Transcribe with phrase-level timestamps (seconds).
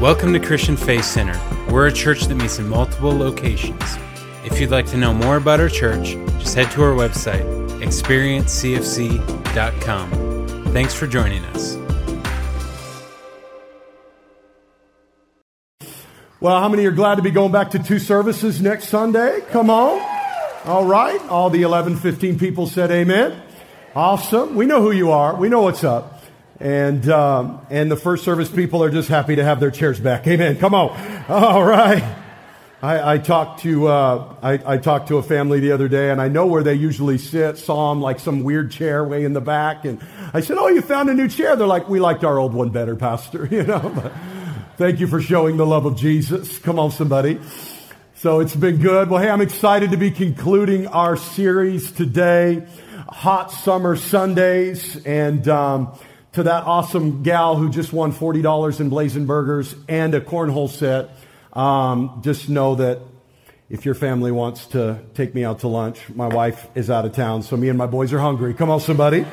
[0.00, 1.38] Welcome to Christian Faith Center.
[1.70, 3.82] We're a church that meets in multiple locations.
[4.46, 7.44] If you'd like to know more about our church, just head to our website,
[7.82, 10.72] experiencecfc.com.
[10.72, 11.76] Thanks for joining us.
[16.40, 19.42] Well, how many are glad to be going back to two services next Sunday?
[19.50, 20.00] Come on.
[20.64, 21.20] All right.
[21.28, 23.42] All the 11, 15 people said amen.
[23.94, 24.54] Awesome.
[24.54, 25.36] We know who you are.
[25.36, 26.19] We know what's up.
[26.60, 30.26] And, um, and the first service people are just happy to have their chairs back.
[30.26, 30.58] Amen.
[30.58, 30.90] Come on.
[31.28, 32.04] All right.
[32.82, 36.20] I, I talked to uh, I, I, talked to a family the other day, and
[36.20, 37.58] I know where they usually sit.
[37.58, 40.00] Saw them like some weird chair way in the back, and
[40.32, 42.70] I said, "Oh, you found a new chair?" They're like, "We liked our old one
[42.70, 43.80] better, Pastor." You know.
[43.80, 44.12] But
[44.78, 46.58] thank you for showing the love of Jesus.
[46.58, 47.38] Come on, somebody.
[48.14, 49.10] So it's been good.
[49.10, 52.66] Well, hey, I'm excited to be concluding our series today,
[53.08, 55.46] Hot Summer Sundays, and.
[55.48, 55.98] Um,
[56.32, 61.10] to that awesome gal who just won $40 in Blazing Burgers and a cornhole set,
[61.52, 63.00] um, just know that
[63.68, 67.14] if your family wants to take me out to lunch, my wife is out of
[67.14, 68.54] town, so me and my boys are hungry.
[68.54, 69.26] Come on, somebody.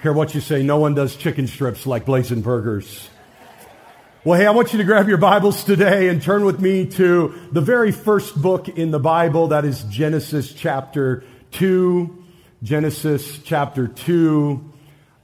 [0.00, 3.08] care what you say, no one does chicken strips like Blazing Burgers.
[4.24, 7.34] Well, hey, I want you to grab your Bibles today and turn with me to
[7.52, 12.23] the very first book in the Bible, that is Genesis chapter 2.
[12.64, 14.72] Genesis chapter 2.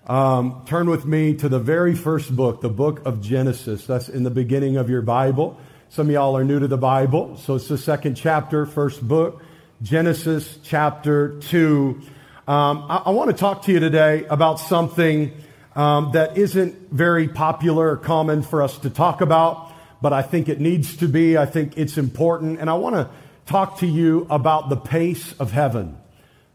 [0.06, 3.86] Um, turn with me to the very first book, the book of Genesis.
[3.86, 5.58] That's in the beginning of your Bible.
[5.88, 9.42] Some of y'all are new to the Bible, so it's the second chapter, first book,
[9.80, 12.02] Genesis chapter 2.
[12.47, 15.32] Um, I, I want to talk to you today about something
[15.75, 20.50] um, that isn't very popular or common for us to talk about, but I think
[20.50, 21.38] it needs to be.
[21.38, 22.60] I think it's important.
[22.60, 23.08] And I want to
[23.47, 25.97] talk to you about the pace of heaven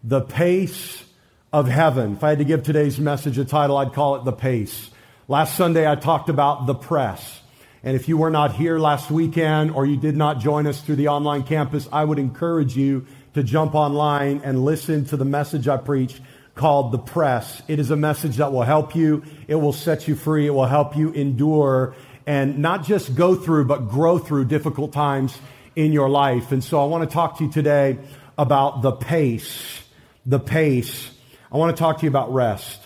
[0.08, 1.04] the pace
[1.52, 2.14] of heaven.
[2.14, 4.92] If I had to give today's message a title, I'd call it The Pace.
[5.28, 7.42] Last Sunday, I talked about the press.
[7.82, 10.98] And if you were not here last weekend or you did not join us through
[10.98, 15.68] the online campus, I would encourage you to jump online and listen to the message
[15.68, 16.22] I preached
[16.54, 17.64] called The Press.
[17.68, 19.24] It is a message that will help you.
[19.48, 20.46] It will set you free.
[20.46, 21.96] It will help you endure
[22.28, 25.36] and not just go through, but grow through difficult times
[25.76, 26.52] in your life.
[26.52, 27.98] And so I want to talk to you today
[28.38, 29.82] about the pace
[30.26, 31.12] the pace,
[31.52, 32.82] I want to talk to you about rest.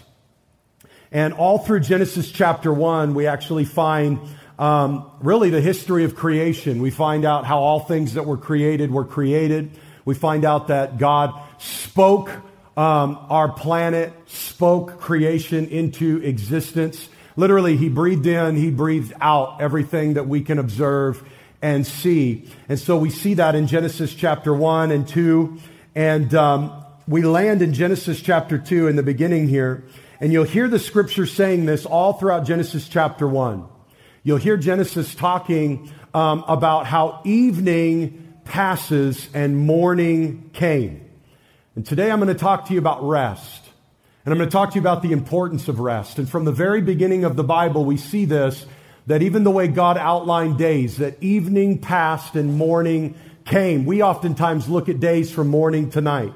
[1.12, 4.20] And all through Genesis chapter 1, we actually find
[4.60, 6.82] um, really the history of creation.
[6.82, 9.72] We find out how all things that were created were created.
[10.06, 12.30] We find out that God spoke
[12.78, 17.10] um, our planet, spoke creation into existence.
[17.36, 21.24] Literally, He breathed in, He breathed out everything that we can observe
[21.62, 22.48] and see.
[22.68, 25.58] And so we see that in Genesis chapter 1 and 2.
[25.96, 29.84] And um, we land in Genesis chapter 2 in the beginning here,
[30.20, 33.66] and you'll hear the scripture saying this all throughout Genesis chapter 1.
[34.22, 41.04] You'll hear Genesis talking um, about how evening passes and morning came.
[41.76, 43.64] And today I'm going to talk to you about rest.
[44.24, 46.20] And I'm going to talk to you about the importance of rest.
[46.20, 48.68] And from the very beginning of the Bible, we see this
[49.08, 53.16] that even the way God outlined days, that evening passed and morning
[53.46, 53.88] came.
[53.88, 56.34] We oftentimes look at days from morning to night.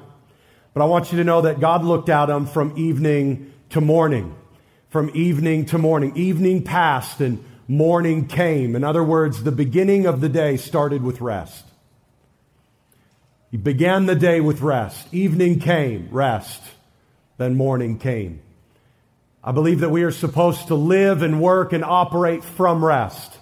[0.74, 4.36] But I want you to know that God looked at them from evening to morning.
[4.90, 6.16] From evening to morning.
[6.16, 8.76] Evening passed and morning came.
[8.76, 11.66] In other words, the beginning of the day started with rest.
[13.52, 15.14] He began the day with rest.
[15.14, 16.62] Evening came, rest.
[17.38, 18.42] Then morning came.
[19.44, 23.38] I believe that we are supposed to live and work and operate from rest.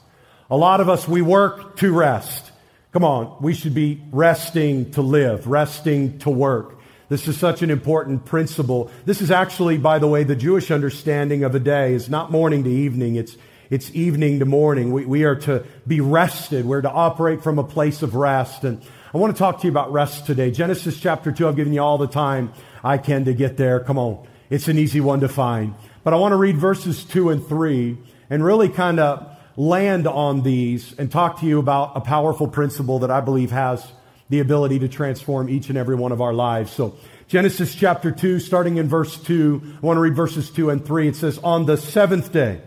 [0.50, 2.52] A lot of us, we work to rest.
[2.92, 6.78] Come on, we should be resting to live, resting to work.
[7.12, 8.90] This is such an important principle.
[9.04, 11.94] This is actually, by the way, the Jewish understanding of a day.
[11.94, 13.18] It's not morning to evening.
[13.18, 13.36] It's,
[13.70, 14.94] it's evening to morning.
[14.94, 16.64] We, we are to be rested.
[16.64, 18.64] We're to operate from a place of rest.
[18.64, 18.82] And
[19.14, 20.52] I want to talk to you about rest today.
[20.52, 23.82] Genesis chapter 2, I've given you all the time I can to get there.
[23.82, 24.26] Come on.
[24.50, 25.76] It's an easy one to find.
[26.06, 27.98] But I want to read verses 2 and 3
[28.30, 33.00] and really kind of land on these and talk to you about a powerful principle
[33.00, 33.86] that I believe has
[34.32, 36.72] the ability to transform each and every one of our lives.
[36.72, 36.96] So,
[37.28, 41.10] Genesis chapter 2, starting in verse 2, I want to read verses 2 and 3.
[41.10, 42.62] It says, On the seventh day,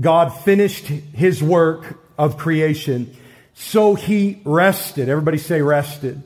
[0.00, 3.16] God finished his work of creation,
[3.52, 5.08] so he rested.
[5.08, 6.22] Everybody say rested.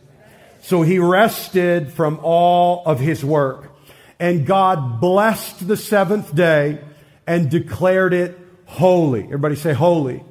[0.60, 3.72] So he rested from all of his work.
[4.20, 6.80] And God blessed the seventh day
[7.26, 9.24] and declared it holy.
[9.24, 10.22] Everybody say holy.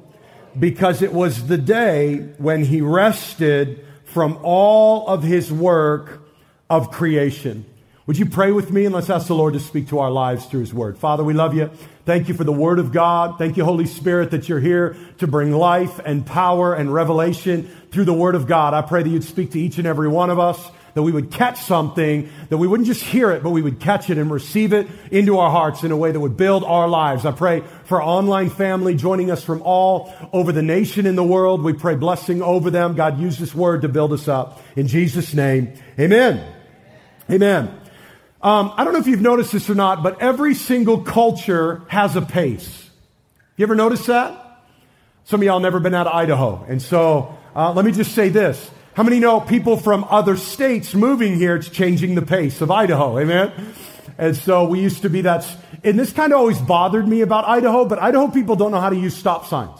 [0.56, 6.22] Because it was the day when he rested from all of his work
[6.68, 7.64] of creation.
[8.06, 10.46] Would you pray with me and let's ask the Lord to speak to our lives
[10.46, 10.96] through His Word?
[10.96, 11.70] Father, we love you.
[12.04, 13.36] Thank you for the Word of God.
[13.36, 18.04] Thank you, Holy Spirit, that you're here to bring life and power and revelation through
[18.04, 18.74] the Word of God.
[18.74, 21.30] I pray that you'd speak to each and every one of us, that we would
[21.30, 24.72] catch something, that we wouldn't just hear it, but we would catch it and receive
[24.72, 27.26] it into our hearts in a way that would build our lives.
[27.26, 31.22] I pray for our online family joining us from all over the nation and the
[31.22, 31.62] world.
[31.62, 32.94] We pray blessing over them.
[32.94, 34.62] God, use this Word to build us up.
[34.74, 36.42] In Jesus' name, amen.
[37.30, 37.78] Amen.
[38.40, 42.16] Um, I don't know if you've noticed this or not, but every single culture has
[42.16, 42.88] a pace.
[43.58, 44.62] You ever notice that?
[45.24, 46.64] Some of y'all never been out of Idaho.
[46.66, 48.70] And so uh, let me just say this.
[48.96, 53.18] How many know people from other states moving here, it's changing the pace of Idaho?
[53.18, 53.52] Amen?
[54.16, 55.46] And so we used to be that.
[55.84, 58.88] And this kind of always bothered me about Idaho, but Idaho people don't know how
[58.88, 59.78] to use stop signs.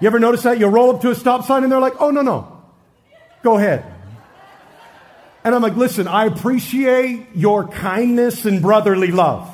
[0.00, 0.58] You ever notice that?
[0.58, 2.60] You roll up to a stop sign and they're like, oh, no, no.
[3.44, 3.84] Go ahead.
[5.44, 9.48] And I'm like, listen, I appreciate your kindness and brotherly love,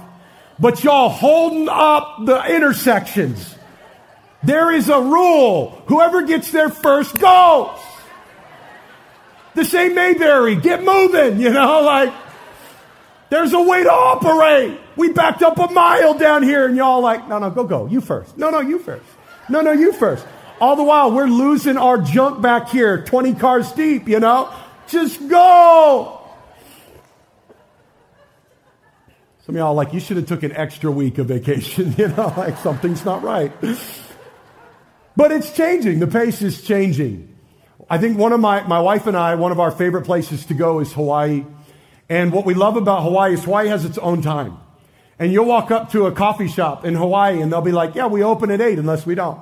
[0.59, 3.55] but y'all holding up the intersections.
[4.43, 5.83] There is a rule.
[5.89, 7.79] Whoever gets there first goes.
[9.55, 12.13] The same Mayberry, get moving, you know, like,
[13.31, 14.79] there's a way to operate.
[14.97, 17.87] We backed up a mile down here and y'all like, no, no, go, go.
[17.87, 18.37] You first.
[18.37, 19.05] No, no, you first.
[19.49, 20.27] No, no, you first.
[20.61, 24.53] All the while, we're losing our junk back here, 20 cars deep, you know?
[24.87, 26.21] Just go.
[29.47, 32.33] Some of y'all like, you should have took an extra week of vacation, you know,
[32.37, 33.53] like something's not right.
[35.17, 35.99] But it's changing.
[35.99, 37.34] The pace is changing.
[37.89, 40.55] I think one of my, my wife and I, one of our favorite places to
[40.55, 41.45] go is Hawaii.
[42.09, 44.59] And what we love about Hawaii is Hawaii has its own time.
[45.19, 48.07] And you'll walk up to a coffee shop in Hawaii and they'll be like, yeah,
[48.07, 49.41] we open at 8 unless we don't.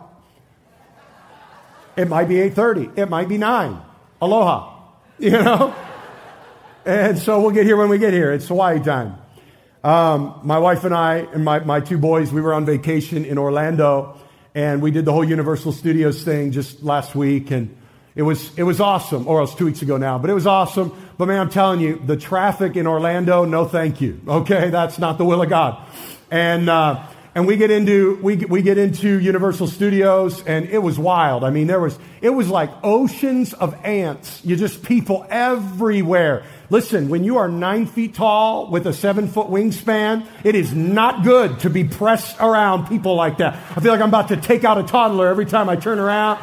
[1.96, 2.98] It might be 8.30.
[2.98, 3.80] It might be 9.
[4.20, 4.78] Aloha.
[5.18, 5.74] you know?
[6.84, 8.32] And so we'll get here when we get here.
[8.32, 9.18] It's Hawaii time.
[9.84, 13.38] Um, my wife and I and my, my two boys, we were on vacation in
[13.38, 14.18] Orlando
[14.54, 17.76] and we did the whole Universal Studios thing just last week and
[18.14, 20.92] it was, it was awesome, or else two weeks ago now, but it was awesome.
[21.16, 24.20] But man, I'm telling you, the traffic in Orlando, no thank you.
[24.26, 24.70] Okay.
[24.70, 25.86] That's not the will of God.
[26.30, 30.98] And, uh, and we get into we, we get into Universal Studios, and it was
[30.98, 31.44] wild.
[31.44, 34.44] I mean, there was it was like oceans of ants.
[34.44, 36.44] You just people everywhere.
[36.68, 41.24] Listen, when you are nine feet tall with a seven foot wingspan, it is not
[41.24, 43.54] good to be pressed around people like that.
[43.54, 46.38] I feel like I'm about to take out a toddler every time I turn around.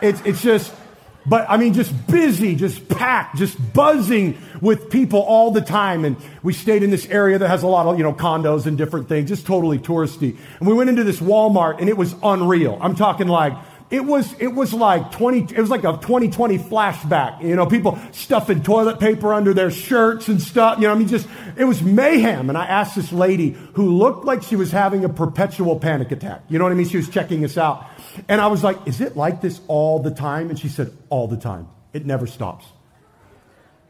[0.00, 0.74] It's it's just
[1.24, 6.04] but I mean, just busy, just packed, just buzzing with people all the time.
[6.04, 8.76] And we stayed in this area that has a lot of, you know, condos and
[8.76, 10.36] different things, just totally touristy.
[10.58, 12.78] And we went into this Walmart and it was unreal.
[12.80, 13.54] I'm talking like,
[13.92, 17.42] it was, it was like 20, it was like a 2020 flashback.
[17.42, 20.78] You know, people stuffing toilet paper under their shirts and stuff.
[20.78, 21.28] You know, I mean, just,
[21.58, 22.48] it was mayhem.
[22.48, 26.42] And I asked this lady who looked like she was having a perpetual panic attack.
[26.48, 26.88] You know what I mean?
[26.88, 27.86] She was checking us out.
[28.28, 30.48] And I was like, Is it like this all the time?
[30.48, 31.68] And she said, All the time.
[31.92, 32.64] It never stops.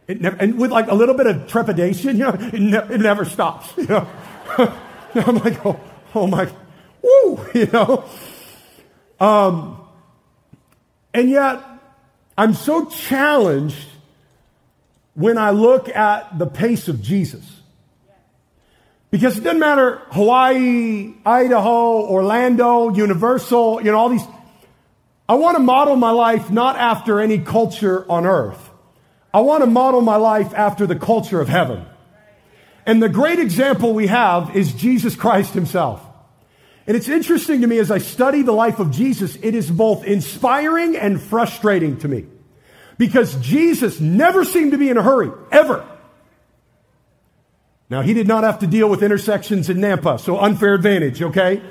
[0.08, 3.00] It never, and with like a little bit of trepidation, you know, it, ne- it
[3.00, 3.72] never stops.
[3.76, 4.08] You know?
[5.14, 5.78] I'm like, oh,
[6.14, 6.50] oh my,
[7.02, 8.04] woo, you know.
[9.20, 9.81] Um,
[11.14, 11.62] and yet,
[12.37, 13.87] I'm so challenged
[15.14, 17.44] when I look at the pace of Jesus.
[19.11, 24.25] Because it doesn't matter Hawaii, Idaho, Orlando, Universal, you know, all these.
[25.28, 28.71] I want to model my life not after any culture on earth.
[29.35, 31.85] I want to model my life after the culture of heaven.
[32.87, 36.02] And the great example we have is Jesus Christ himself.
[36.86, 40.04] And it's interesting to me as I study the life of Jesus, it is both
[40.04, 42.26] inspiring and frustrating to me.
[42.98, 45.86] Because Jesus never seemed to be in a hurry, ever.
[47.88, 51.62] Now, he did not have to deal with intersections in Nampa, so unfair advantage, okay?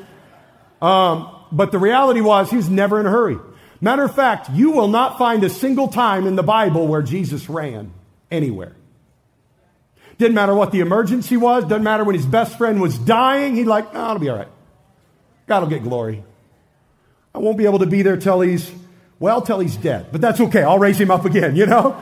[0.81, 3.37] Um, but the reality was he was never in a hurry.
[3.81, 7.49] Matter of fact, you will not find a single time in the Bible where Jesus
[7.49, 7.91] ran
[8.29, 8.75] anywhere.
[10.19, 13.65] Didn't matter what the emergency was, doesn't matter when his best friend was dying, he'd
[13.65, 14.47] like, oh, it'll be all right.
[15.47, 16.23] God will get glory.
[17.33, 18.71] I won't be able to be there till he's,
[19.19, 20.63] well, till he's dead, but that's okay.
[20.63, 22.01] I'll raise him up again, you know?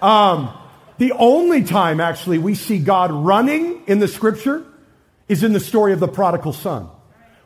[0.00, 0.52] Um,
[0.98, 4.64] the only time, actually, we see God running in the scripture
[5.28, 6.88] is in the story of the prodigal son,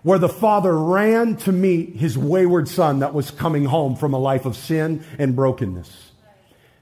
[0.03, 4.19] where the father ran to meet his wayward son that was coming home from a
[4.19, 6.11] life of sin and brokenness.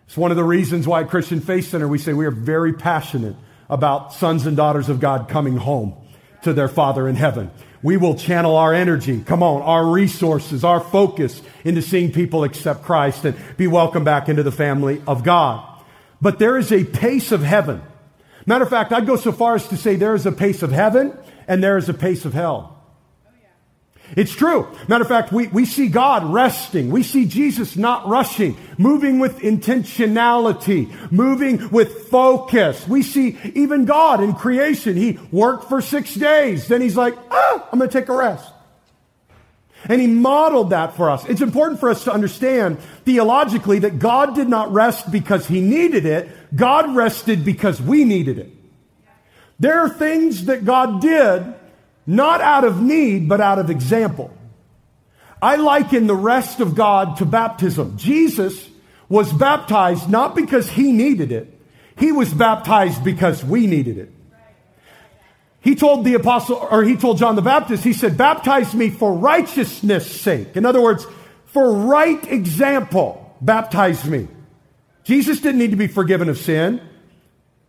[0.06, 2.72] It's one of the reasons why at Christian Faith Center we say we are very
[2.72, 3.36] passionate
[3.68, 5.94] about sons and daughters of God coming home
[6.42, 7.50] to their Father in heaven.
[7.86, 12.82] We will channel our energy, come on, our resources, our focus into seeing people accept
[12.82, 15.64] Christ and be welcomed back into the family of God.
[16.20, 17.80] But there is a pace of heaven.
[18.44, 20.72] Matter of fact, I'd go so far as to say there is a pace of
[20.72, 21.16] heaven
[21.46, 22.75] and there is a pace of hell.
[24.14, 24.68] It's true.
[24.86, 26.90] Matter of fact, we, we see God resting.
[26.90, 32.86] We see Jesus not rushing, moving with intentionality, moving with focus.
[32.86, 34.96] We see even God in creation.
[34.96, 36.68] He worked for six days.
[36.68, 38.52] Then he's like, ah, I'm going to take a rest.
[39.88, 41.24] And he modeled that for us.
[41.26, 46.06] It's important for us to understand theologically that God did not rest because he needed
[46.06, 46.28] it.
[46.54, 48.52] God rested because we needed it.
[49.58, 51.54] There are things that God did
[52.06, 54.32] not out of need, but out of example.
[55.42, 57.96] I liken the rest of God to baptism.
[57.96, 58.68] Jesus
[59.08, 61.52] was baptized not because he needed it.
[61.98, 64.12] He was baptized because we needed it.
[65.60, 69.12] He told the apostle, or he told John the Baptist, he said, baptize me for
[69.12, 70.56] righteousness sake.
[70.56, 71.06] In other words,
[71.46, 74.28] for right example, baptize me.
[75.02, 76.80] Jesus didn't need to be forgiven of sin.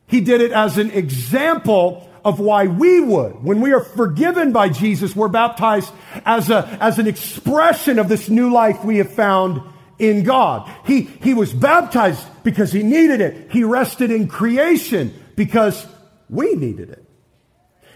[0.07, 3.41] He did it as an example of why we would.
[3.41, 5.93] When we are forgiven by Jesus, we're baptized
[6.25, 9.61] as, a, as an expression of this new life we have found
[9.97, 10.69] in God.
[10.85, 13.49] He, he was baptized because he needed it.
[13.49, 15.87] He rested in creation because
[16.29, 17.05] we needed it.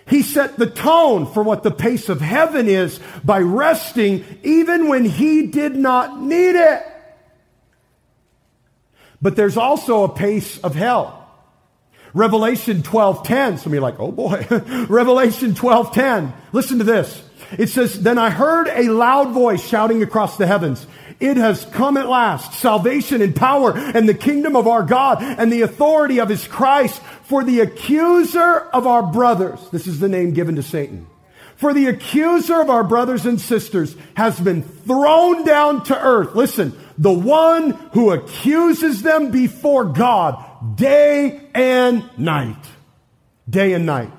[0.08, 5.04] He set the tone for what the pace of heaven is by resting even when
[5.04, 6.84] he did not need it.
[9.22, 11.21] But there's also a pace of hell.
[12.14, 13.58] Revelation 12:10.
[13.58, 14.46] Some you are like, "Oh boy."
[14.90, 16.34] Revelation 12:10.
[16.52, 17.22] Listen to this.
[17.58, 20.86] It says, "Then I heard a loud voice shouting across the heavens,
[21.20, 25.52] it has come at last, salvation and power and the kingdom of our God and
[25.52, 30.34] the authority of his Christ for the accuser of our brothers." This is the name
[30.34, 31.08] given to Satan.
[31.56, 36.34] For the accuser of our brothers and sisters has been thrown down to earth.
[36.34, 40.44] Listen, the one who accuses them before God
[40.76, 42.64] day and night.
[43.50, 44.12] Day and night.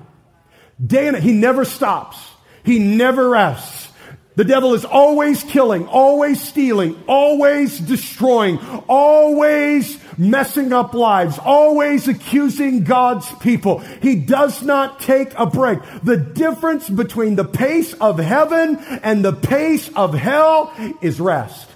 [0.84, 1.22] Day and night.
[1.22, 2.18] He never stops.
[2.64, 3.88] He never rests.
[4.34, 8.58] The devil is always killing, always stealing, always destroying,
[8.88, 13.80] always messing up lives, always accusing God's people.
[14.00, 15.80] He does not take a break.
[16.02, 20.72] The difference between the pace of heaven and the pace of hell
[21.02, 21.68] is rest.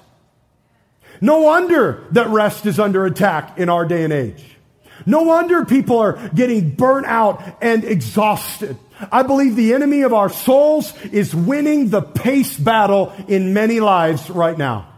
[1.20, 4.55] No wonder that rest is under attack in our day and age.
[5.04, 8.78] No wonder people are getting burnt out and exhausted.
[9.12, 14.30] I believe the enemy of our souls is winning the pace battle in many lives
[14.30, 14.88] right now.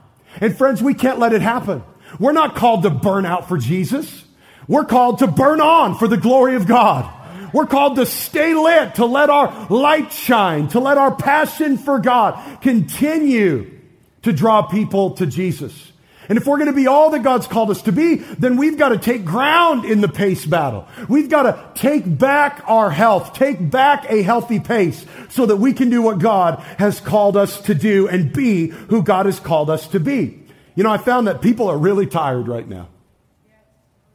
[0.40, 1.82] And friends, we can't let it happen.
[2.20, 4.24] We're not called to burn out for Jesus.
[4.68, 7.12] We're called to burn on for the glory of God.
[7.52, 11.98] We're called to stay lit, to let our light shine, to let our passion for
[11.98, 13.78] God continue
[14.22, 15.92] to draw people to Jesus.
[16.28, 18.76] And if we're going to be all that God's called us to be, then we've
[18.76, 20.86] got to take ground in the pace battle.
[21.08, 25.72] We've got to take back our health, take back a healthy pace so that we
[25.72, 29.70] can do what God has called us to do and be who God has called
[29.70, 30.42] us to be.
[30.74, 32.88] You know, I found that people are really tired right now.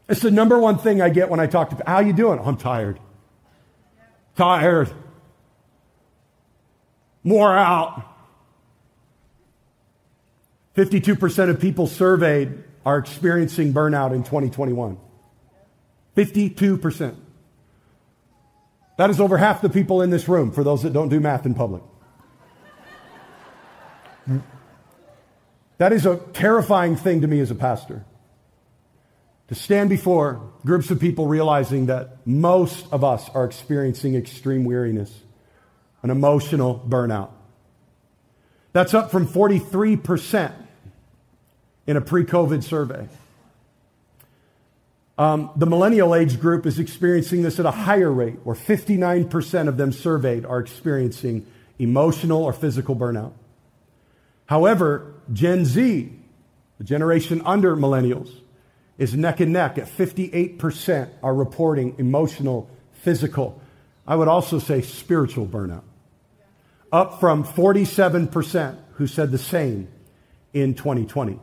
[0.08, 1.92] It's the number one thing I get when I talk to people.
[1.92, 2.38] How you doing?
[2.38, 3.00] Oh, I'm tired.
[4.36, 4.92] Tired.
[7.24, 8.13] More out.
[10.76, 14.98] 52% of people surveyed are experiencing burnout in 2021.
[16.18, 17.16] 52%.
[18.98, 21.46] That is over half the people in this room, for those that don't do math
[21.46, 21.84] in public.
[25.78, 28.06] That is a terrifying thing to me as a pastor.
[29.50, 35.14] To stand before groups of people realizing that most of us are experiencing extreme weariness,
[36.02, 37.32] an emotional burnout.
[38.72, 40.54] That's up from 43%
[41.88, 43.08] in a pre COVID survey.
[45.18, 49.78] Um, the millennial age group is experiencing this at a higher rate, where 59% of
[49.78, 51.46] them surveyed are experiencing
[51.78, 53.34] emotional or physical burnout.
[54.48, 56.12] However, Gen Z,
[56.80, 58.32] the generation under millennials,
[58.98, 63.62] is neck and neck at 58% are reporting emotional, physical,
[64.08, 65.84] I would also say spiritual burnout.
[66.92, 69.88] Up from 47% who said the same
[70.54, 71.40] in 2020.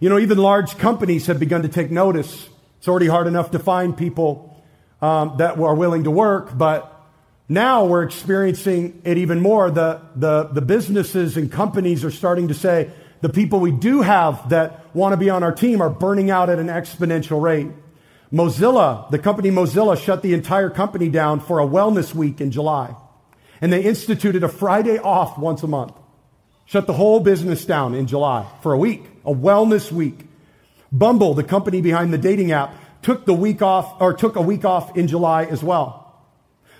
[0.00, 2.48] You know, even large companies have begun to take notice.
[2.78, 4.62] It's already hard enough to find people
[5.00, 6.90] um, that are willing to work, but
[7.48, 9.70] now we're experiencing it even more.
[9.70, 14.48] The, the, the businesses and companies are starting to say the people we do have
[14.48, 17.68] that want to be on our team are burning out at an exponential rate.
[18.32, 22.94] Mozilla, the company Mozilla, shut the entire company down for a wellness week in July.
[23.60, 25.94] And they instituted a Friday off once a month.
[26.66, 30.26] Shut the whole business down in July for a week, a wellness week.
[30.90, 34.64] Bumble, the company behind the dating app, took the week off or took a week
[34.64, 36.00] off in July as well.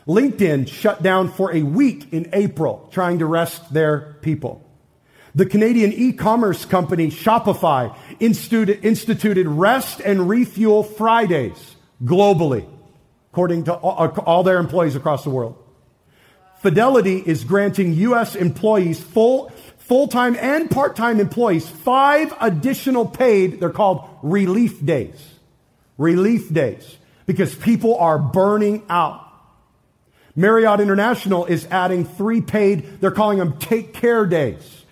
[0.06, 4.60] LinkedIn shut down for a week in April trying to rest their people.
[5.34, 12.68] The Canadian e-commerce company Shopify instituted rest and refuel Fridays globally,
[13.32, 15.56] according to all their employees across the world.
[16.60, 18.36] Fidelity is granting U.S.
[18.36, 19.52] employees, full,
[19.86, 25.22] full-time and part-time employees, five additional paid, they're called relief days.
[25.98, 26.96] Relief days.
[27.26, 29.20] Because people are burning out.
[30.36, 34.84] Marriott International is adding three paid, they're calling them take care days.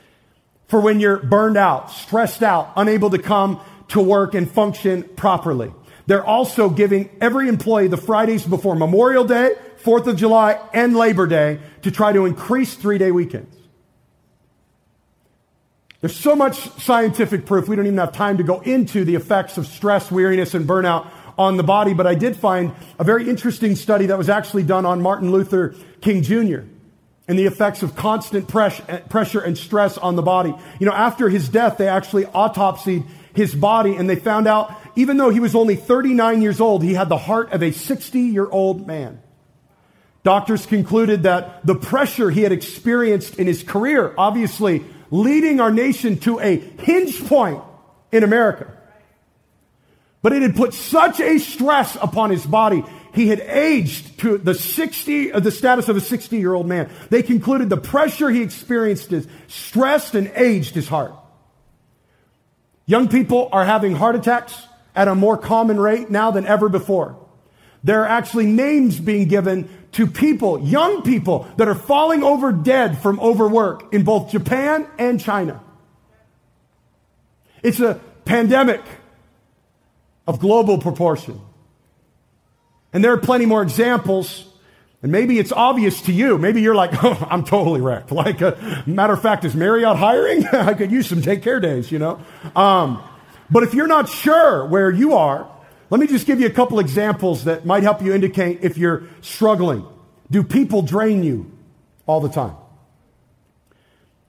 [0.69, 5.73] For when you're burned out, stressed out, unable to come to work and function properly.
[6.07, 11.27] They're also giving every employee the Fridays before Memorial Day, 4th of July, and Labor
[11.27, 13.52] Day to try to increase three day weekends.
[16.03, 19.57] There's so much scientific proof, we don't even have time to go into the effects
[19.57, 23.77] of stress, weariness, and burnout on the body, but I did find a very interesting
[23.77, 26.63] study that was actually done on Martin Luther King Jr.
[27.29, 30.53] and the effects of constant pressure and stress on the body.
[30.81, 35.19] You know, after his death, they actually autopsied his body and they found out even
[35.19, 38.49] though he was only 39 years old, he had the heart of a 60 year
[38.51, 39.23] old man.
[40.25, 46.17] Doctors concluded that the pressure he had experienced in his career, obviously leading our nation
[46.17, 47.63] to a hinge point
[48.11, 48.67] in America.
[50.23, 52.83] But it had put such a stress upon his body.
[53.13, 56.91] He had aged to the 60, uh, the status of a 60 year old man.
[57.11, 61.13] They concluded the pressure he experienced is stressed and aged his heart.
[62.87, 67.19] Young people are having heart attacks at a more common rate now than ever before.
[67.85, 72.99] There are actually names being given to people, young people, that are falling over dead
[72.99, 75.61] from overwork in both Japan and China.
[77.63, 78.81] It's a pandemic
[80.27, 81.41] of global proportion.
[82.93, 84.47] And there are plenty more examples.
[85.03, 86.39] And maybe it's obvious to you.
[86.39, 88.13] Maybe you're like, oh, I'm totally wrecked.
[88.13, 90.47] Like, a uh, matter of fact, is Marriott hiring?
[90.53, 92.21] I could use some take care days, you know?
[92.55, 93.03] Um,
[93.51, 95.51] but if you're not sure where you are,
[95.93, 99.03] let me just give you a couple examples that might help you indicate if you're
[99.21, 99.87] struggling.
[100.31, 101.53] Do people drain you
[102.07, 102.57] all the time?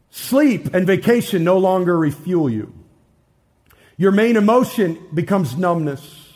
[0.09, 2.73] Sleep and vacation no longer refuel you.
[3.95, 6.33] Your main emotion becomes numbness.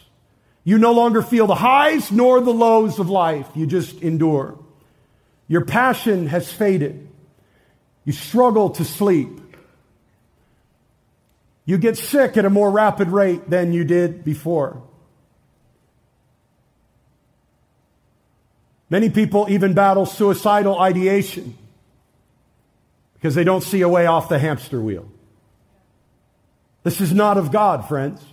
[0.63, 3.50] You no longer feel the highs nor the lows of life.
[3.54, 4.58] You just endure.
[5.50, 7.06] Your passion has faded.
[8.06, 9.42] You struggle to sleep.
[11.66, 14.87] You get sick at a more rapid rate than you did before.
[18.89, 21.58] Many people even battle suicidal ideation
[23.13, 25.10] because they don't see a way off the hamster wheel.
[26.84, 28.23] This is not of God, friends.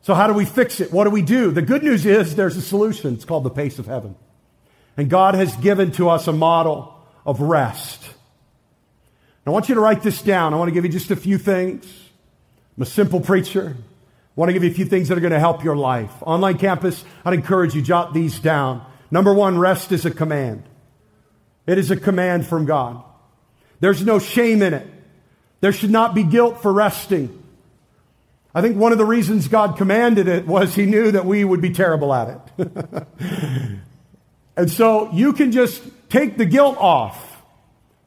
[0.00, 0.92] So how do we fix it?
[0.92, 1.50] What do we do?
[1.50, 3.14] The good news is there's a solution.
[3.14, 4.14] It's called the pace of heaven.
[4.96, 6.94] And God has given to us a model
[7.26, 8.08] of rest.
[9.46, 10.52] I want you to write this down.
[10.52, 11.86] I want to give you just a few things.
[12.76, 13.76] I'm a simple preacher.
[13.78, 16.12] I want to give you a few things that are going to help your life.
[16.20, 18.84] Online campus, I'd encourage you, jot these down.
[19.10, 20.62] Number one, rest is a command.
[21.66, 23.02] It is a command from God.
[23.80, 24.86] There's no shame in it.
[25.60, 27.42] There should not be guilt for resting.
[28.54, 31.60] I think one of the reasons God commanded it was he knew that we would
[31.60, 33.06] be terrible at it.
[34.56, 37.24] and so you can just take the guilt off.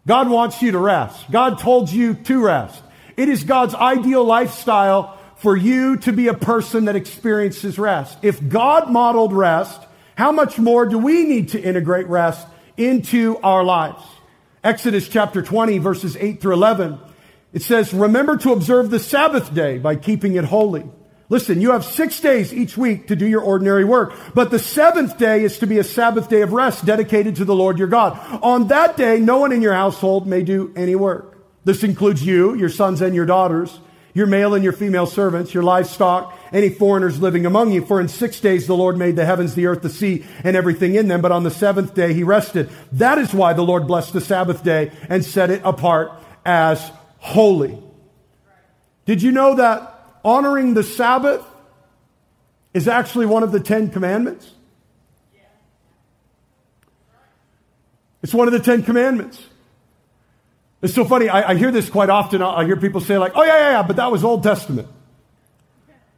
[0.08, 1.30] God wants you to rest.
[1.30, 2.82] God told you to rest.
[3.18, 8.18] It is God's ideal lifestyle for you to be a person that experiences rest.
[8.22, 9.82] If God modeled rest,
[10.16, 12.48] how much more do we need to integrate rest
[12.78, 14.04] into our lives?
[14.64, 17.00] Exodus chapter 20 verses 8 through 11.
[17.54, 20.86] It says, remember to observe the Sabbath day by keeping it holy.
[21.30, 25.18] Listen, you have six days each week to do your ordinary work, but the seventh
[25.18, 28.20] day is to be a Sabbath day of rest dedicated to the Lord your God.
[28.44, 31.38] On that day, no one in your household may do any work.
[31.64, 33.80] This includes you, your sons and your daughters,
[34.14, 37.86] your male and your female servants, your livestock, any foreigners living among you.
[37.86, 40.96] For in six days the Lord made the heavens, the earth, the sea, and everything
[40.96, 41.22] in them.
[41.22, 42.70] But on the seventh day he rested.
[42.94, 46.12] That is why the Lord blessed the Sabbath day and set it apart
[46.46, 47.82] as holy.
[49.06, 51.46] Did you know that honoring the Sabbath
[52.74, 54.52] is actually one of the Ten Commandments?
[58.24, 59.44] It's one of the Ten Commandments.
[60.82, 61.30] It's so funny.
[61.30, 62.42] I, I, hear this quite often.
[62.42, 64.88] I hear people say like, "Oh yeah, yeah, yeah," but that was Old Testament.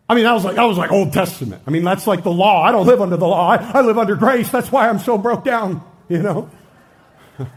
[0.07, 1.63] I mean, that was like that was like Old Testament.
[1.67, 2.63] I mean, that's like the law.
[2.63, 3.49] I don't live under the law.
[3.49, 4.49] I, I live under grace.
[4.49, 5.83] That's why I'm so broke down.
[6.07, 6.49] You know.
[7.37, 7.47] Do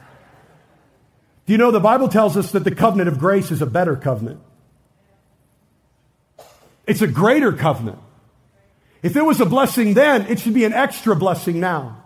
[1.47, 4.41] you know the Bible tells us that the covenant of grace is a better covenant?
[6.87, 7.99] It's a greater covenant.
[9.03, 12.05] If it was a blessing then, it should be an extra blessing now.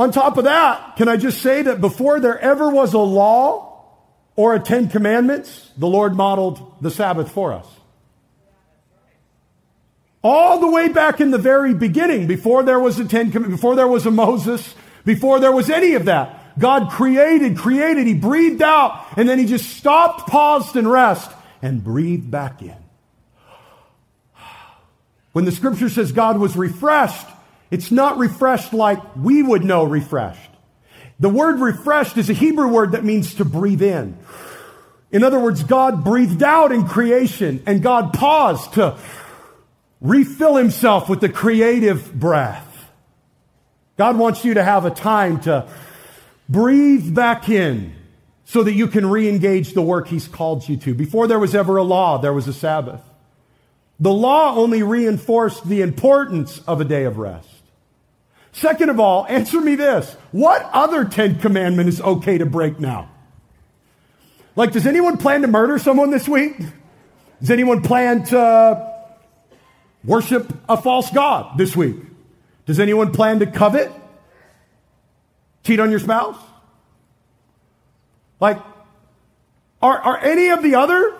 [0.00, 3.84] On top of that, can I just say that before there ever was a law
[4.34, 7.66] or a Ten Commandments, the Lord modeled the Sabbath for us.
[10.24, 13.86] All the way back in the very beginning, before there was a Ten, before there
[13.86, 19.06] was a Moses, before there was any of that, God created, created, He breathed out,
[19.18, 22.74] and then He just stopped, paused, and rest, and breathed back in.
[25.32, 27.26] When the scripture says God was refreshed,
[27.70, 30.50] it's not refreshed like we would know refreshed.
[31.20, 34.18] The word refreshed is a Hebrew word that means to breathe in.
[35.12, 38.96] In other words, God breathed out in creation and God paused to
[40.00, 42.66] refill himself with the creative breath.
[43.98, 45.68] God wants you to have a time to
[46.48, 47.94] breathe back in
[48.46, 50.94] so that you can re-engage the work he's called you to.
[50.94, 53.02] Before there was ever a law, there was a Sabbath.
[54.00, 57.59] The law only reinforced the importance of a day of rest.
[58.52, 60.12] Second of all, answer me this.
[60.32, 63.10] What other Ten Commandment is okay to break now?
[64.56, 66.58] Like, does anyone plan to murder someone this week?
[67.40, 68.90] Does anyone plan to
[70.04, 71.96] worship a false God this week?
[72.66, 73.90] Does anyone plan to covet?
[75.64, 76.36] Cheat on your spouse?
[78.40, 78.58] Like,
[79.80, 81.16] are, are any of the other?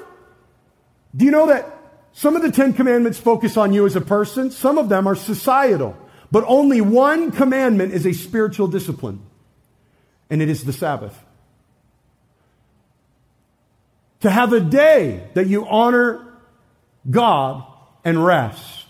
[1.15, 1.77] Do you know that
[2.13, 4.51] some of the Ten Commandments focus on you as a person?
[4.51, 5.97] Some of them are societal.
[6.31, 9.21] But only one commandment is a spiritual discipline,
[10.29, 11.19] and it is the Sabbath.
[14.21, 16.25] To have a day that you honor
[17.11, 17.65] God
[18.05, 18.87] and rest.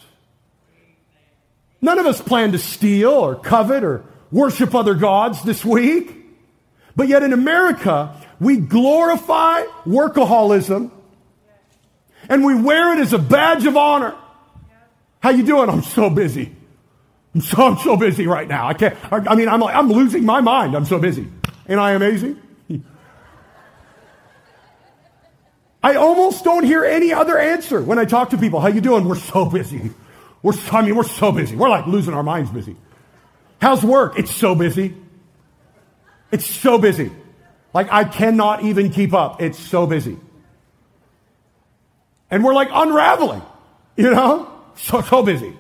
[1.81, 6.16] None of us plan to steal or covet or worship other gods this week.
[6.94, 10.90] But yet in America, we glorify workaholism
[12.29, 14.14] and we wear it as a badge of honor.
[15.20, 15.70] How you doing?
[15.70, 16.55] I'm so busy.
[17.35, 18.66] I'm so, I'm so busy right now.
[18.66, 20.75] I can't, I, I mean, I'm like, I'm losing my mind.
[20.75, 21.29] I'm so busy.
[21.69, 22.40] Ain't I amazing?
[25.83, 28.61] I almost don't hear any other answer when I talk to people.
[28.61, 29.09] How you doing?
[29.09, 29.90] We're so busy.
[30.43, 31.55] We're, I mean, we're so busy.
[31.55, 32.77] We're like losing our minds busy.
[33.61, 34.19] How's work?
[34.19, 34.97] It's so busy.
[36.33, 37.12] It's so busy.
[37.73, 39.40] Like I cannot even keep up.
[39.40, 40.19] It's so busy.
[42.31, 43.43] And we're like unraveling,
[43.97, 44.49] you know?
[44.77, 45.55] So, so busy.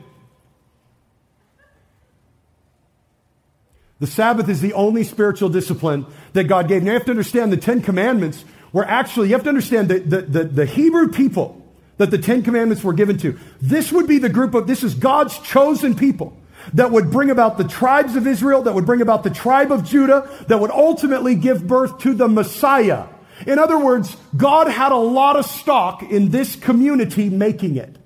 [4.00, 6.82] The Sabbath is the only spiritual discipline that God gave.
[6.82, 10.08] Now you have to understand the Ten Commandments were actually, you have to understand that
[10.08, 11.62] the, the, the Hebrew people
[11.98, 14.94] that the Ten Commandments were given to, this would be the group of, this is
[14.94, 16.34] God's chosen people
[16.72, 19.84] that would bring about the tribes of Israel, that would bring about the tribe of
[19.84, 23.06] Judah, that would ultimately give birth to the Messiah.
[23.46, 27.96] In other words, God had a lot of stock in this community making it.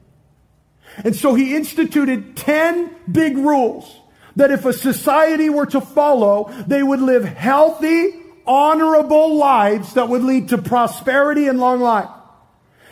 [1.04, 4.00] And so he instituted 10 big rules
[4.37, 8.14] that if a society were to follow, they would live healthy,
[8.47, 12.09] honorable lives that would lead to prosperity and long life.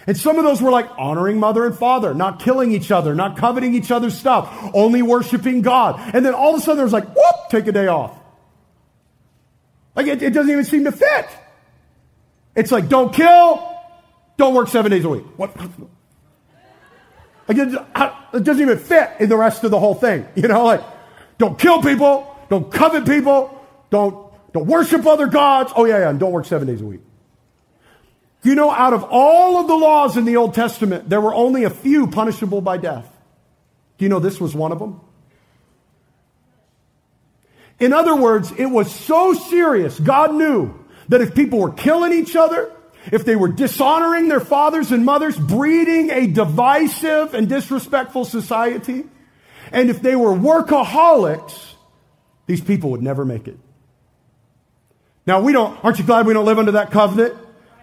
[0.06, 3.36] And some of those were like honoring mother and father, not killing each other, not
[3.36, 6.00] coveting each other's stuff, only worshiping God.
[6.14, 8.18] And then all of a sudden there's like, whoop, take a day off.
[9.94, 11.28] Like it, it doesn't even seem to fit.
[12.56, 13.68] It's like, don't kill,
[14.36, 15.24] don't work seven days a week.
[15.36, 15.56] What?
[17.46, 17.74] Like it,
[18.34, 20.26] it doesn't even fit in the rest of the whole thing.
[20.34, 20.82] You know, like,
[21.42, 22.36] don't kill people.
[22.50, 23.60] Don't covet people.
[23.90, 25.72] Don't, don't worship other gods.
[25.74, 26.10] Oh, yeah, yeah.
[26.10, 27.00] And don't work seven days a week.
[28.44, 31.64] You know out of all of the laws in the Old Testament, there were only
[31.64, 33.08] a few punishable by death?
[33.98, 35.00] Do you know this was one of them?
[37.80, 39.98] In other words, it was so serious.
[39.98, 40.72] God knew
[41.08, 42.70] that if people were killing each other,
[43.10, 49.06] if they were dishonoring their fathers and mothers, breeding a divisive and disrespectful society,
[49.72, 51.74] and if they were workaholics,
[52.46, 53.58] these people would never make it.
[55.26, 57.34] Now we don't, aren't you glad we don't live under that covenant?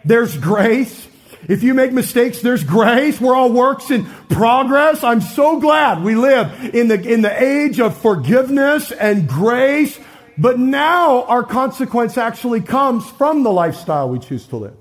[0.05, 1.07] There's grace.
[1.47, 3.19] If you make mistakes, there's grace.
[3.19, 5.03] We're all works in progress.
[5.03, 9.97] I'm so glad we live in the, in the age of forgiveness and grace.
[10.37, 14.77] But now our consequence actually comes from the lifestyle we choose to live.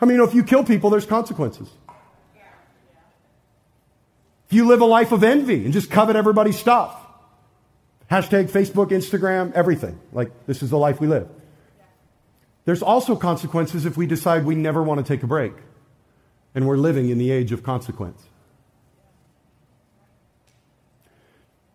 [0.00, 1.68] I mean, you if you kill people, there's consequences.
[4.48, 6.96] If you live a life of envy and just covet everybody's stuff,
[8.10, 10.00] hashtag Facebook, Instagram, everything.
[10.10, 11.28] Like, this is the life we live.
[12.64, 15.52] There's also consequences if we decide we never want to take a break
[16.54, 18.22] and we're living in the age of consequence.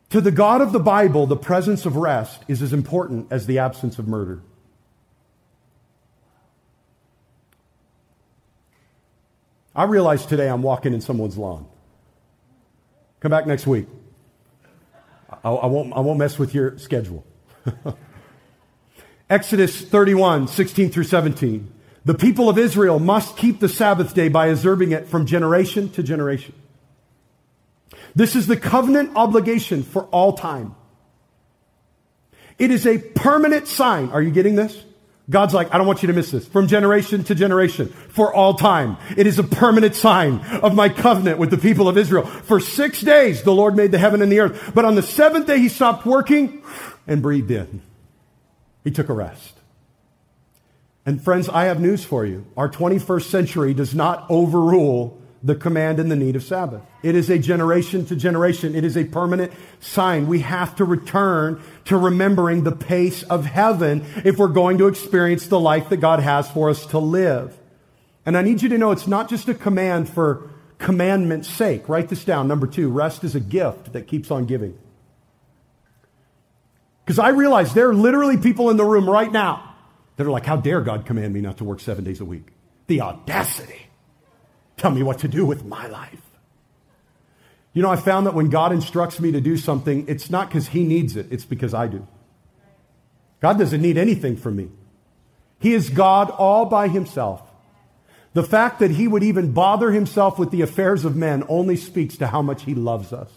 [0.09, 3.59] To the God of the Bible, the presence of rest is as important as the
[3.59, 4.41] absence of murder.
[9.75, 11.67] I realize today I'm walking in someone's lawn.
[13.23, 13.87] Come back next week.
[15.45, 17.25] I, I won't, I won't mess with your schedule.
[19.29, 21.73] Exodus 31, 16 through 17.
[22.03, 26.03] The people of Israel must keep the Sabbath day by observing it from generation to
[26.03, 26.53] generation.
[28.13, 30.75] This is the covenant obligation for all time.
[32.59, 34.09] It is a permanent sign.
[34.09, 34.83] Are you getting this?
[35.29, 36.45] God's like, I don't want you to miss this.
[36.45, 38.97] From generation to generation, for all time.
[39.15, 42.25] It is a permanent sign of my covenant with the people of Israel.
[42.25, 44.71] For six days, the Lord made the heaven and the earth.
[44.75, 46.61] But on the seventh day, he stopped working
[47.07, 47.81] and breathed in.
[48.83, 49.53] He took a rest.
[51.05, 52.45] And friends, I have news for you.
[52.57, 56.81] Our 21st century does not overrule the command and the need of Sabbath.
[57.03, 58.75] It is a generation to generation.
[58.75, 59.51] It is a permanent
[59.81, 60.27] sign.
[60.27, 65.47] We have to return to remembering the pace of heaven if we're going to experience
[65.47, 67.57] the life that God has for us to live.
[68.25, 71.89] And I need you to know it's not just a command for commandment's sake.
[71.89, 72.47] Write this down.
[72.47, 74.77] Number two, rest is a gift that keeps on giving.
[77.03, 79.75] Because I realize there are literally people in the room right now
[80.15, 82.47] that are like, how dare God command me not to work seven days a week?
[82.87, 83.82] The audacity.
[84.77, 86.21] Tell me what to do with my life.
[87.73, 90.67] You know, I found that when God instructs me to do something, it's not because
[90.67, 92.07] He needs it, it's because I do.
[93.41, 94.69] God doesn't need anything from me.
[95.59, 97.41] He is God all by Himself.
[98.33, 102.17] The fact that He would even bother Himself with the affairs of men only speaks
[102.17, 103.31] to how much He loves us.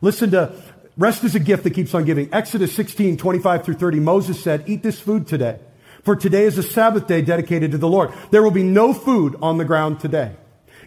[0.00, 0.54] Listen to
[0.96, 2.32] rest is a gift that keeps on giving.
[2.32, 5.58] Exodus 16, 25 through 30, Moses said, Eat this food today,
[6.04, 8.12] for today is a Sabbath day dedicated to the Lord.
[8.30, 10.36] There will be no food on the ground today.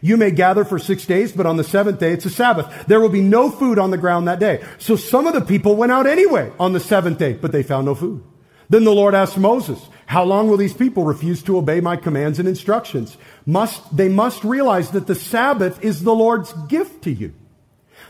[0.02, 2.88] You may gather for six days, but on the seventh day it's a Sabbath.
[2.88, 4.62] There will be no food on the ground that day.
[4.78, 7.86] So some of the people went out anyway on the seventh day, but they found
[7.86, 8.24] no food.
[8.70, 12.40] Then the Lord asked Moses, how long will these people refuse to obey my commands
[12.40, 13.18] and instructions?
[13.46, 17.34] Must, they must realize that the Sabbath is the Lord's gift to you.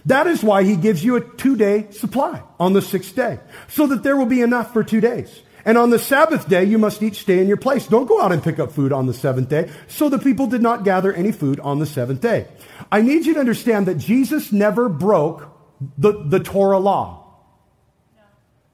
[0.05, 3.87] That is why he gives you a two day supply on the sixth day, so
[3.87, 5.41] that there will be enough for two days.
[5.65, 7.87] And on the Sabbath day, you must each stay in your place.
[7.87, 9.71] Don't go out and pick up food on the seventh day.
[9.87, 12.47] So the people did not gather any food on the seventh day.
[12.91, 15.49] I need you to understand that Jesus never broke
[15.97, 17.21] the, the Torah law.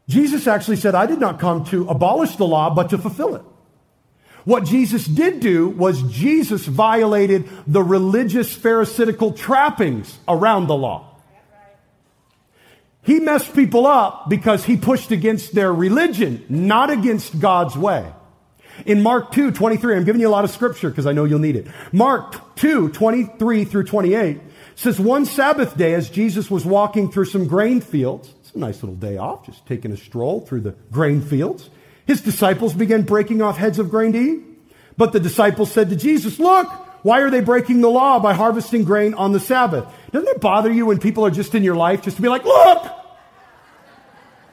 [0.07, 3.43] Jesus actually said, I did not come to abolish the law, but to fulfill it.
[4.45, 11.08] What Jesus did do was Jesus violated the religious pharisaical trappings around the law.
[13.09, 18.13] He messed people up because he pushed against their religion, not against God's way.
[18.85, 21.39] In Mark 2, 23, I'm giving you a lot of scripture because I know you'll
[21.39, 21.65] need it.
[21.91, 24.39] Mark 2, 23 through 28
[24.75, 28.83] says, One Sabbath day, as Jesus was walking through some grain fields, it's a nice
[28.83, 31.71] little day off, just taking a stroll through the grain fields,
[32.05, 34.43] his disciples began breaking off heads of grain to eat.
[34.97, 36.67] But the disciples said to Jesus, Look,
[37.01, 39.91] why are they breaking the law by harvesting grain on the Sabbath?
[40.11, 42.43] Doesn't it bother you when people are just in your life just to be like,
[42.43, 42.97] look?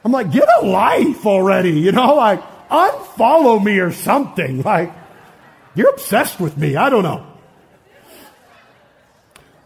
[0.03, 4.61] I'm like, get a life already, you know, like unfollow me or something.
[4.61, 4.93] Like,
[5.75, 6.75] you're obsessed with me.
[6.75, 7.25] I don't know.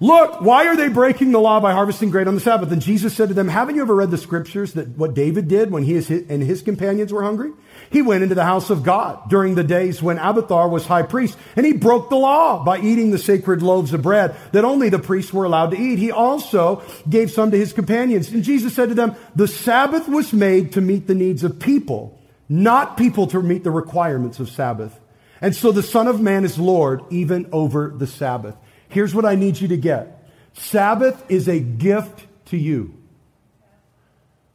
[0.04, 2.72] Look, why are they breaking the law by harvesting grain on the Sabbath?
[2.72, 5.70] And Jesus said to them, haven't you ever read the scriptures that what David did
[5.70, 5.96] when he
[6.28, 7.52] and his companions were hungry?
[7.92, 11.38] He went into the house of God during the days when Abiathar was high priest
[11.56, 14.98] and he broke the law by eating the sacred loaves of bread that only the
[14.98, 16.00] priests were allowed to eat.
[16.00, 18.32] He also gave some to his companions.
[18.32, 22.20] And Jesus said to them, the Sabbath was made to meet the needs of people,
[22.50, 25.00] not people to meet the requirements of Sabbath.
[25.42, 28.56] And so the Son of Man is Lord even over the Sabbath.
[28.92, 30.22] Here's what I need you to get
[30.54, 32.94] Sabbath is a gift to you,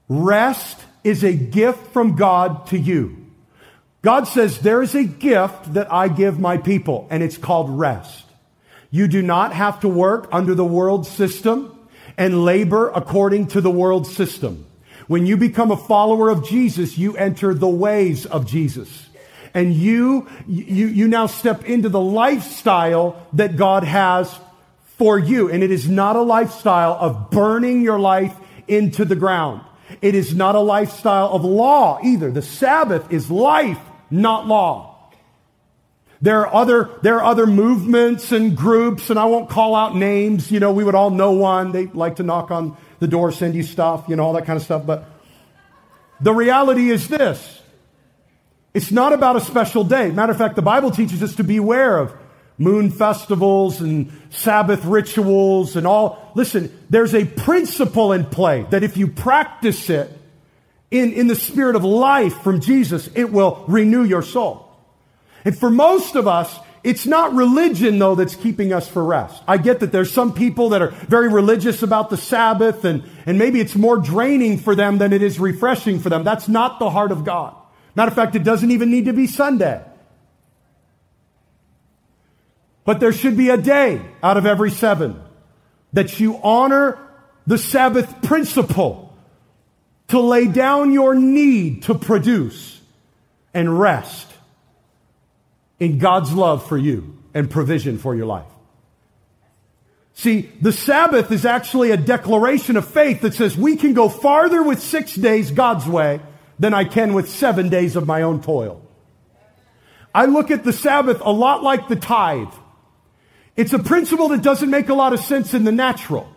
[0.09, 3.25] rest is a gift from God to you.
[4.03, 8.25] God says, There is a gift that I give my people, and it's called rest.
[8.90, 11.72] You do not have to work under the world system
[12.16, 14.66] and labor according to the world system.
[15.07, 19.05] When you become a follower of Jesus, you enter the ways of Jesus
[19.56, 24.38] and you, you, you now step into the lifestyle that God has
[24.98, 25.50] for you.
[25.50, 28.36] And it is not a lifestyle of burning your life
[28.68, 29.62] into the ground.
[30.02, 32.30] It is not a lifestyle of law either.
[32.30, 33.78] The Sabbath is life,
[34.10, 35.10] not law.
[36.20, 40.52] There are other, there are other movements and groups, and I won't call out names.
[40.52, 41.72] You know, we would all know one.
[41.72, 44.58] They like to knock on the door, send you stuff, you know, all that kind
[44.58, 44.84] of stuff.
[44.84, 45.08] But
[46.20, 47.55] the reality is this.
[48.76, 50.10] It's not about a special day.
[50.10, 52.12] Matter of fact, the Bible teaches us to beware of
[52.58, 56.30] moon festivals and Sabbath rituals and all.
[56.34, 60.10] Listen, there's a principle in play that if you practice it
[60.90, 64.68] in, in the spirit of life from Jesus, it will renew your soul.
[65.46, 66.54] And for most of us,
[66.86, 69.42] It's not religion, though, that's keeping us for rest.
[69.48, 73.40] I get that there's some people that are very religious about the Sabbath, and, and
[73.40, 76.22] maybe it's more draining for them than it is refreshing for them.
[76.22, 77.56] That's not the heart of God.
[77.96, 79.82] Matter of fact, it doesn't even need to be Sunday.
[82.85, 85.20] But there should be a day out of every seven
[85.94, 86.98] that you honor
[87.46, 89.16] the Sabbath principle
[90.09, 92.80] to lay down your need to produce
[93.54, 94.30] and rest
[95.80, 98.46] in God's love for you and provision for your life.
[100.14, 104.62] See, the Sabbath is actually a declaration of faith that says we can go farther
[104.62, 106.20] with six days God's way
[106.58, 108.82] than I can with seven days of my own toil.
[110.14, 112.52] I look at the Sabbath a lot like the tithe.
[113.56, 116.32] It's a principle that doesn't make a lot of sense in the natural.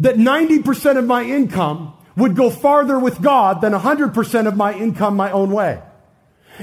[0.00, 5.16] That 90% of my income would go farther with God than 100% of my income
[5.16, 5.82] my own way.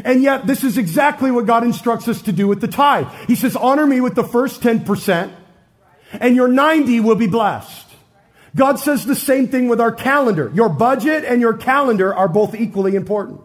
[0.03, 3.07] And yet, this is exactly what God instructs us to do with the tithe.
[3.25, 5.33] He says, honor me with the first 10%,
[6.11, 7.86] and your 90 will be blessed.
[8.57, 10.51] God says the same thing with our calendar.
[10.53, 13.39] Your budget and your calendar are both equally important.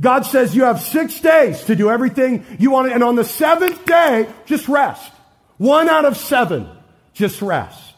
[0.00, 3.84] God says you have six days to do everything you want, and on the seventh
[3.84, 5.12] day, just rest.
[5.58, 6.68] One out of seven,
[7.12, 7.94] just rest.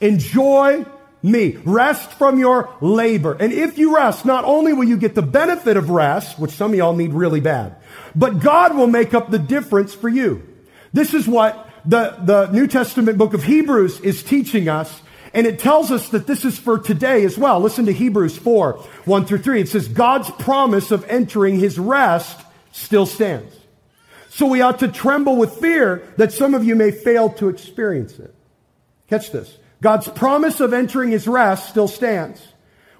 [0.00, 0.84] Enjoy
[1.22, 1.56] me.
[1.64, 3.36] Rest from your labor.
[3.38, 6.70] And if you rest, not only will you get the benefit of rest, which some
[6.70, 7.76] of y'all need really bad,
[8.14, 10.46] but God will make up the difference for you.
[10.92, 15.02] This is what the, the New Testament book of Hebrews is teaching us.
[15.32, 17.60] And it tells us that this is for today as well.
[17.60, 18.72] Listen to Hebrews 4,
[19.04, 19.60] 1 through 3.
[19.60, 22.40] It says, God's promise of entering his rest
[22.72, 23.54] still stands.
[24.28, 28.18] So we ought to tremble with fear that some of you may fail to experience
[28.18, 28.34] it.
[29.08, 29.56] Catch this.
[29.80, 32.46] God's promise of entering his rest still stands.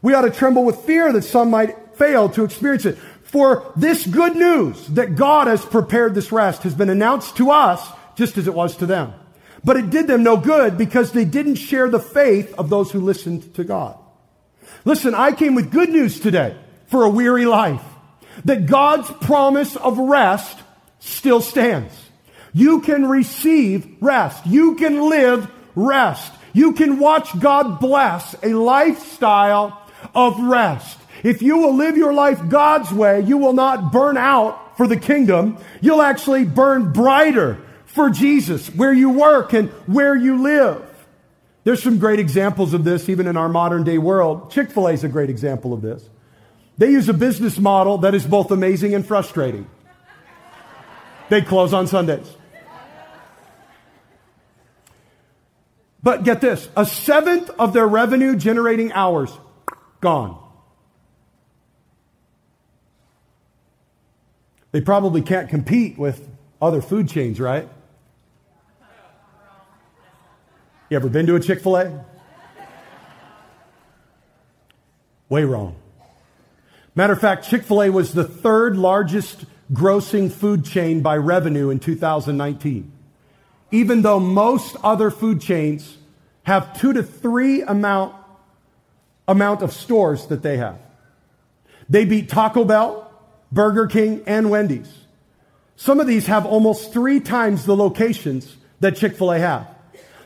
[0.02, 2.98] We ought to tremble with fear that some might fail to experience it.
[3.22, 7.86] For this good news that God has prepared this rest has been announced to us
[8.16, 9.14] just as it was to them.
[9.64, 13.00] But it did them no good because they didn't share the faith of those who
[13.00, 13.98] listened to God.
[14.84, 17.82] Listen, I came with good news today for a weary life.
[18.44, 20.58] That God's promise of rest
[21.00, 21.92] still stands.
[22.52, 24.46] You can receive rest.
[24.46, 26.32] You can live rest.
[26.52, 29.80] You can watch God bless a lifestyle
[30.14, 30.98] of rest.
[31.22, 34.96] If you will live your life God's way, you will not burn out for the
[34.96, 35.58] kingdom.
[35.80, 37.58] You'll actually burn brighter
[38.00, 40.82] for Jesus where you work and where you live.
[41.64, 44.50] There's some great examples of this even in our modern day world.
[44.50, 46.08] Chick fil A is a great example of this.
[46.78, 49.68] They use a business model that is both amazing and frustrating.
[51.28, 52.26] They close on Sundays.
[56.02, 59.30] But get this a seventh of their revenue generating hours
[60.00, 60.42] gone.
[64.72, 66.26] They probably can't compete with
[66.62, 67.68] other food chains, right?
[70.90, 72.05] You ever been to a Chick fil A?
[75.31, 75.76] Way wrong.
[76.94, 81.70] Matter of fact, Chick fil A was the third largest grossing food chain by revenue
[81.70, 82.92] in 2019
[83.70, 85.96] even though most other food chains
[86.42, 88.14] have two to three amount,
[89.29, 90.79] amount of stores that they have.
[91.88, 93.11] They beat Taco Bell,
[93.53, 94.92] Burger King, and Wendy's.
[95.76, 99.68] Some of these have almost three times the locations that Chick-fil-A have.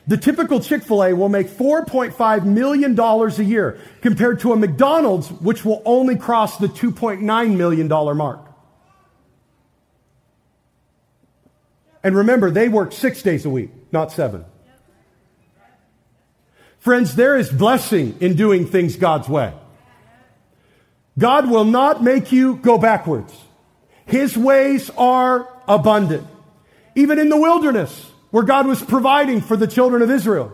[0.06, 5.80] The typical Chick-fil-A will make $4.5 million a year compared to a McDonald's, which will
[5.86, 8.40] only cross the $2.9 million mark.
[12.02, 14.44] And remember, they work six days a week, not seven.
[16.78, 19.54] Friends, there is blessing in doing things God's way.
[21.18, 23.32] God will not make you go backwards.
[24.04, 26.26] His ways are abundant.
[26.94, 30.50] Even in the wilderness, where God was providing for the children of Israel,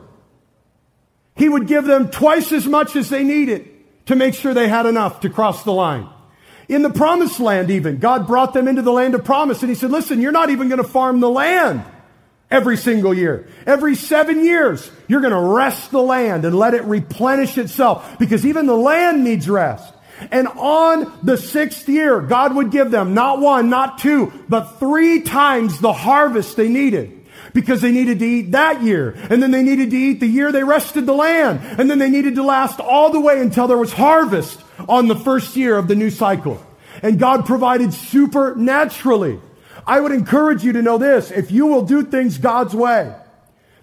[1.34, 3.70] He would give them twice as much as they needed
[4.04, 6.06] to make sure they had enough to cross the line.
[6.68, 9.74] In the promised land, even, God brought them into the land of promise and He
[9.74, 11.82] said, listen, you're not even going to farm the land
[12.50, 13.48] every single year.
[13.64, 18.44] Every seven years, you're going to rest the land and let it replenish itself because
[18.44, 19.90] even the land needs rest.
[20.30, 25.22] And on the sixth year, God would give them not one, not two, but three
[25.22, 27.19] times the harvest they needed
[27.52, 29.10] because they needed to eat that year.
[29.30, 31.60] And then they needed to eat the year they rested the land.
[31.78, 35.16] And then they needed to last all the way until there was harvest on the
[35.16, 36.64] first year of the new cycle.
[37.02, 39.40] And God provided supernaturally.
[39.86, 41.30] I would encourage you to know this.
[41.30, 43.14] If you will do things God's way,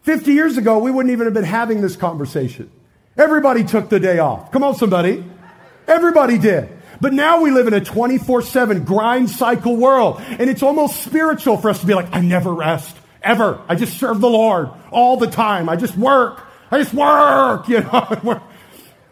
[0.03, 2.71] 50 years ago, we wouldn't even have been having this conversation.
[3.17, 4.51] Everybody took the day off.
[4.51, 5.25] Come on, somebody.
[5.87, 6.69] Everybody did.
[7.01, 10.21] But now we live in a 24 7 grind cycle world.
[10.21, 12.95] And it's almost spiritual for us to be like, I never rest.
[13.27, 13.61] Ever.
[13.67, 15.67] I just serve the Lord all the time.
[15.67, 16.41] I just work.
[16.71, 18.41] I just work, you know.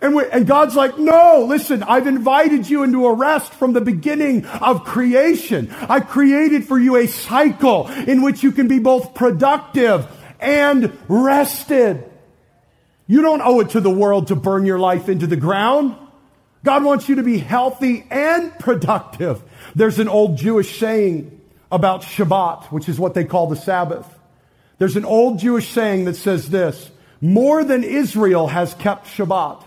[0.02, 3.82] And, we, and God's like, no, listen, I've invited you into a rest from the
[3.82, 5.70] beginning of creation.
[5.82, 10.08] I created for you a cycle in which you can be both productive
[10.40, 12.10] and rested.
[13.08, 15.96] You don't owe it to the world to burn your life into the ground.
[16.64, 19.44] God wants you to be healthy and productive.
[19.76, 21.35] There's an old Jewish saying
[21.76, 24.08] about Shabbat, which is what they call the Sabbath.
[24.78, 26.90] There's an old Jewish saying that says this
[27.22, 29.64] more than Israel has kept Shabbat,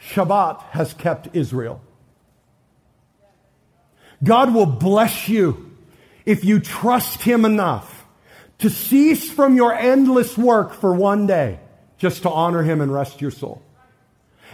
[0.00, 1.80] Shabbat has kept Israel.
[4.22, 5.76] God will bless you
[6.26, 8.06] if you trust Him enough
[8.58, 11.60] to cease from your endless work for one day
[11.96, 13.62] just to honor Him and rest your soul.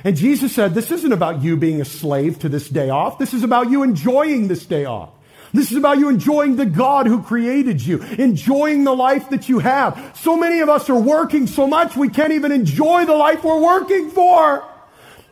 [0.05, 3.19] And Jesus said, This isn't about you being a slave to this day off.
[3.19, 5.14] This is about you enjoying this day off.
[5.55, 9.61] This is about you enjoying the God who created you, enjoying the life that you
[9.61, 10.19] have.
[10.21, 13.63] So many of us are working so much we can't even enjoy the life we're
[13.63, 14.69] working for.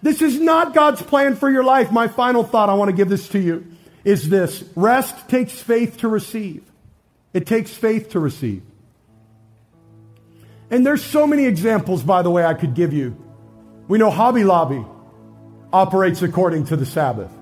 [0.00, 1.90] This is not God's plan for your life.
[1.90, 3.66] My final thought, I want to give this to you,
[4.04, 4.62] is this.
[4.76, 6.62] Rest takes faith to receive.
[7.34, 8.62] It takes faith to receive.
[10.70, 13.16] And there's so many examples, by the way, I could give you.
[13.88, 14.86] We know Hobby Lobby
[15.72, 17.32] operates according to the Sabbath.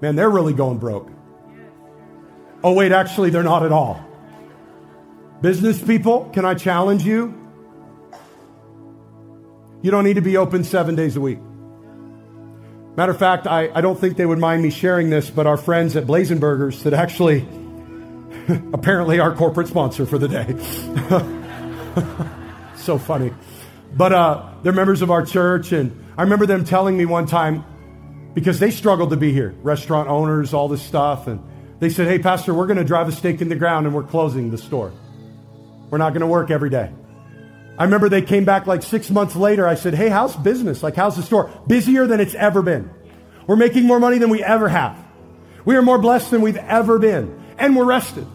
[0.00, 1.10] Man, they're really going broke.
[2.64, 4.02] Oh, wait, actually, they're not at all.
[5.42, 7.34] Business people, can I challenge you?
[9.82, 11.40] You don't need to be open seven days a week.
[12.96, 15.58] Matter of fact, I, I don't think they would mind me sharing this, but our
[15.58, 17.46] friends at Blazing Burgers that actually,
[18.72, 20.56] apparently, our corporate sponsor for the day.
[22.76, 23.30] so funny.
[23.94, 27.62] But uh, they're members of our church, and I remember them telling me one time,
[28.32, 31.40] because they struggled to be here, restaurant owners, all this stuff, and
[31.80, 34.02] they said, Hey, Pastor, we're going to drive a stake in the ground and we're
[34.02, 34.92] closing the store.
[35.90, 36.92] We're not going to work every day.
[37.76, 39.66] I remember they came back like six months later.
[39.66, 40.82] I said, Hey, how's business?
[40.82, 41.50] Like, how's the store?
[41.66, 42.90] Busier than it's ever been.
[43.46, 44.96] We're making more money than we ever have.
[45.64, 47.42] We are more blessed than we've ever been.
[47.58, 48.26] And we're rested.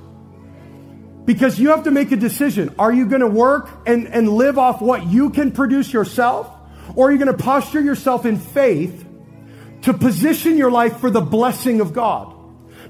[1.26, 2.74] Because you have to make a decision.
[2.80, 6.50] Are you going to work and, and live off what you can produce yourself?
[6.96, 9.06] Or are you going to posture yourself in faith
[9.84, 12.36] to position your life for the blessing of God?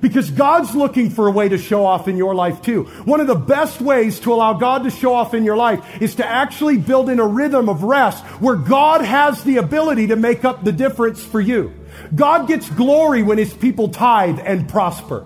[0.02, 2.84] Because God's looking for a way to show off in your life too.
[3.06, 6.16] One of the best ways to allow God to show off in your life is
[6.16, 10.45] to actually build in a rhythm of rest where God has the ability to make
[10.45, 11.74] up the difference for you.
[12.16, 15.26] God gets glory when his people tithe and prosper.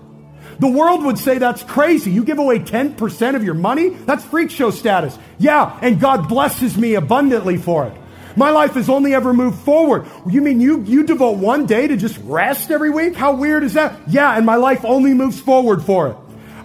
[0.58, 2.10] The world would say that's crazy.
[2.10, 3.88] You give away 10% of your money?
[3.88, 5.18] That's freak show status.
[5.38, 7.96] Yeah, and God blesses me abundantly for it.
[8.36, 10.06] My life has only ever moved forward.
[10.28, 13.14] You mean you, you devote one day to just rest every week?
[13.14, 13.96] How weird is that?
[14.08, 16.16] Yeah, and my life only moves forward for it.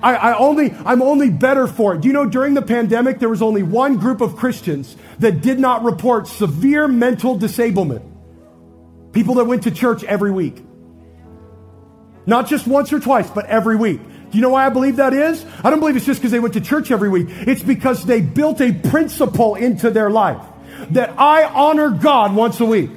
[0.01, 2.01] I, I only, I'm only better for it.
[2.01, 5.59] Do you know during the pandemic, there was only one group of Christians that did
[5.59, 8.03] not report severe mental disablement.
[9.11, 10.63] People that went to church every week.
[12.25, 13.99] Not just once or twice, but every week.
[14.31, 15.43] Do you know why I believe that is?
[15.63, 17.27] I don't believe it's just because they went to church every week.
[17.29, 20.39] It's because they built a principle into their life
[20.91, 22.91] that I honor God once a week.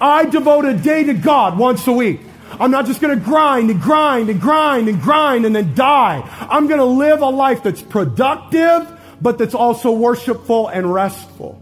[0.00, 2.20] I devote a day to God once a week.
[2.58, 6.28] I'm not just going to grind and grind and grind and grind and then die.
[6.50, 8.88] I'm going to live a life that's productive,
[9.20, 11.60] but that's also worshipful and restful.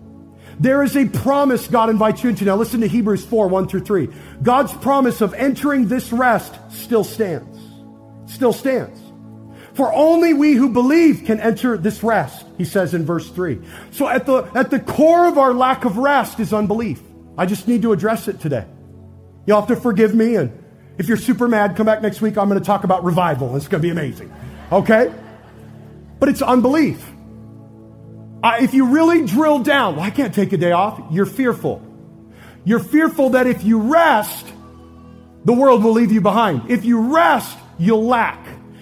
[0.59, 2.45] There is a promise God invites you into.
[2.45, 4.09] Now listen to Hebrews 4, 1 through 3.
[4.43, 7.59] God's promise of entering this rest still stands.
[8.27, 9.00] Still stands.
[9.75, 13.61] For only we who believe can enter this rest, he says in verse 3.
[13.93, 17.01] So at the, at the core of our lack of rest is unbelief.
[17.39, 18.67] I just need to address it today.
[19.47, 20.53] You'll have to forgive me, and
[20.99, 22.37] if you're super mad, come back next week.
[22.37, 23.57] I'm going to talk about revival.
[23.57, 24.33] It's going to be amazing.
[24.71, 25.13] Okay?
[26.19, 27.03] But it's unbelief.
[28.45, 31.83] if you really drill down, well, I can't take a day off, you're fearful.
[32.65, 34.47] You're fearful that if you rest,
[35.45, 36.71] the world will leave you behind.
[36.71, 38.40] If you rest, you'll lack.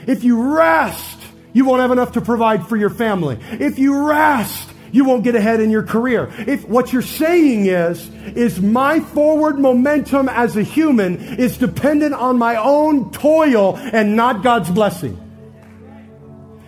[0.08, 1.18] If you rest,
[1.52, 3.38] you won't have enough to provide for your family.
[3.52, 6.32] If you rest, you won't get ahead in your career.
[6.38, 12.38] If what you're saying is, is my forward momentum as a human is dependent on
[12.38, 15.20] my own toil and not God's blessing.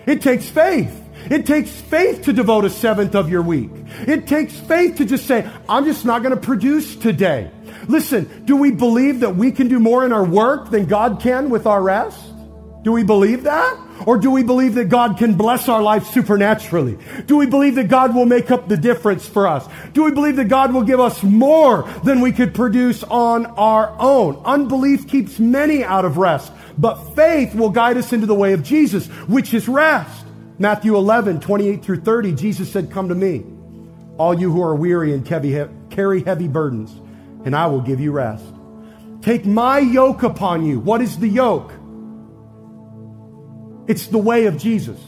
[0.06, 0.96] It takes faith.
[1.30, 3.70] It takes faith to devote a seventh of your week.
[4.06, 7.50] It takes faith to just say, I'm just not going to produce today.
[7.88, 11.48] Listen, do we believe that we can do more in our work than God can
[11.48, 12.29] with our rest?
[12.82, 13.78] Do we believe that?
[14.06, 16.96] Or do we believe that God can bless our life supernaturally?
[17.26, 19.68] Do we believe that God will make up the difference for us?
[19.92, 23.94] Do we believe that God will give us more than we could produce on our
[23.98, 24.40] own?
[24.46, 28.62] Unbelief keeps many out of rest, but faith will guide us into the way of
[28.62, 30.24] Jesus, which is rest.
[30.58, 33.44] Matthew 11, 28 through 30, Jesus said, Come to me,
[34.16, 36.90] all you who are weary and carry heavy burdens,
[37.44, 38.44] and I will give you rest.
[39.20, 40.80] Take my yoke upon you.
[40.80, 41.72] What is the yoke?
[43.86, 44.98] It's the way of Jesus.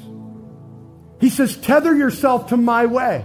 [1.20, 3.25] He says, tether yourself to my way,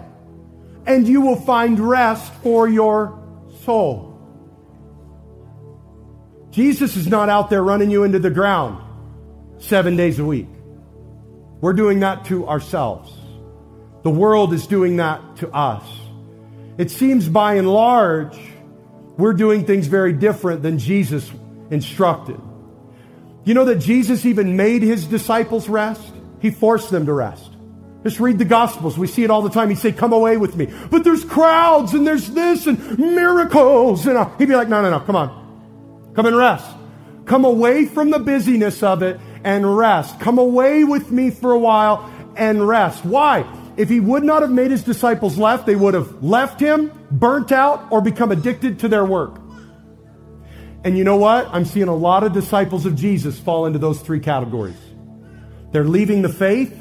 [0.86, 3.20] and you will find rest for your
[3.64, 4.14] soul.
[6.52, 8.84] Jesus is not out there running you into the ground
[9.60, 10.48] seven days a week.
[11.60, 13.12] We're doing that to ourselves.
[14.04, 15.84] The world is doing that to us.
[16.78, 18.38] It seems by and large,
[19.18, 21.30] we're doing things very different than Jesus
[21.72, 22.40] instructed.
[23.48, 26.02] You know that Jesus even made his disciples rest?
[26.42, 27.50] He forced them to rest.
[28.04, 28.98] Just read the Gospels.
[28.98, 29.70] We see it all the time.
[29.70, 30.68] He'd say, Come away with me.
[30.92, 34.06] But there's crowds and there's this and miracles.
[34.06, 36.12] And uh, he'd be like, No, no, no, come on.
[36.14, 36.70] Come and rest.
[37.24, 40.20] Come away from the busyness of it and rest.
[40.20, 43.06] Come away with me for a while and rest.
[43.06, 43.50] Why?
[43.78, 47.54] If he would not have made his disciples left, they would have left him, burnt
[47.54, 49.40] out, or become addicted to their work.
[50.84, 51.48] And you know what?
[51.52, 54.78] I'm seeing a lot of disciples of Jesus fall into those three categories.
[55.72, 56.74] They're leaving the faith,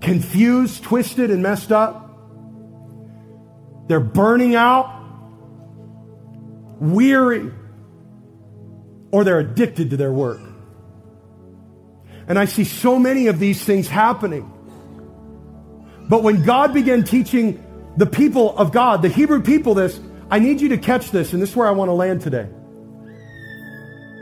[0.00, 2.04] confused, twisted, and messed up.
[3.86, 5.02] They're burning out,
[6.80, 7.50] weary,
[9.10, 10.40] or they're addicted to their work.
[12.26, 14.52] And I see so many of these things happening.
[16.08, 17.64] But when God began teaching
[17.96, 19.98] the people of God, the Hebrew people, this,
[20.30, 22.48] I need you to catch this, and this is where I want to land today.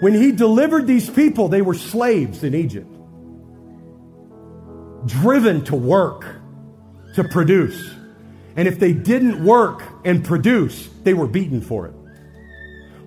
[0.00, 2.92] When he delivered these people, they were slaves in Egypt,
[5.06, 6.26] driven to work,
[7.14, 7.92] to produce.
[8.56, 11.94] And if they didn't work and produce, they were beaten for it.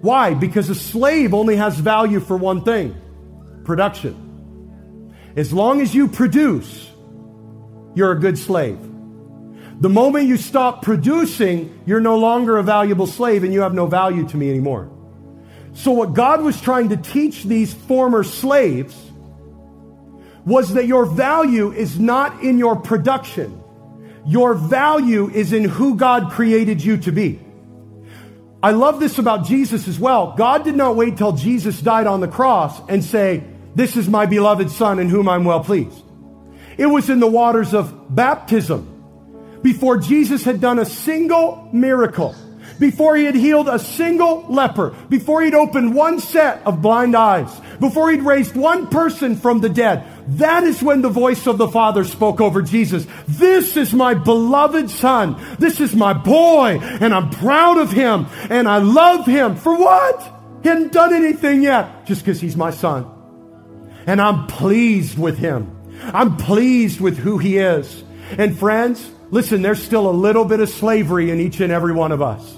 [0.01, 0.33] Why?
[0.33, 2.95] Because a slave only has value for one thing
[3.65, 5.13] production.
[5.35, 6.89] As long as you produce,
[7.93, 8.79] you're a good slave.
[9.79, 13.87] The moment you stop producing, you're no longer a valuable slave and you have no
[13.87, 14.91] value to me anymore.
[15.73, 18.95] So, what God was trying to teach these former slaves
[20.45, 23.63] was that your value is not in your production,
[24.25, 27.39] your value is in who God created you to be.
[28.61, 30.35] I love this about Jesus as well.
[30.35, 34.25] God did not wait till Jesus died on the cross and say, This is my
[34.25, 36.03] beloved Son in whom I'm well pleased.
[36.77, 38.98] It was in the waters of baptism
[39.61, 42.35] before Jesus had done a single miracle,
[42.79, 47.49] before he had healed a single leper, before he'd opened one set of blind eyes,
[47.79, 50.03] before he'd raised one person from the dead.
[50.37, 53.05] That is when the voice of the Father spoke over Jesus.
[53.27, 55.41] This is my beloved Son.
[55.59, 59.55] This is my boy, and I'm proud of him, and I love him.
[59.55, 60.35] For what?
[60.63, 63.09] He hadn't done anything yet, just because he's my son.
[64.05, 65.75] And I'm pleased with him.
[66.01, 68.03] I'm pleased with who he is.
[68.37, 72.11] And friends, Listen, there's still a little bit of slavery in each and every one
[72.11, 72.57] of us.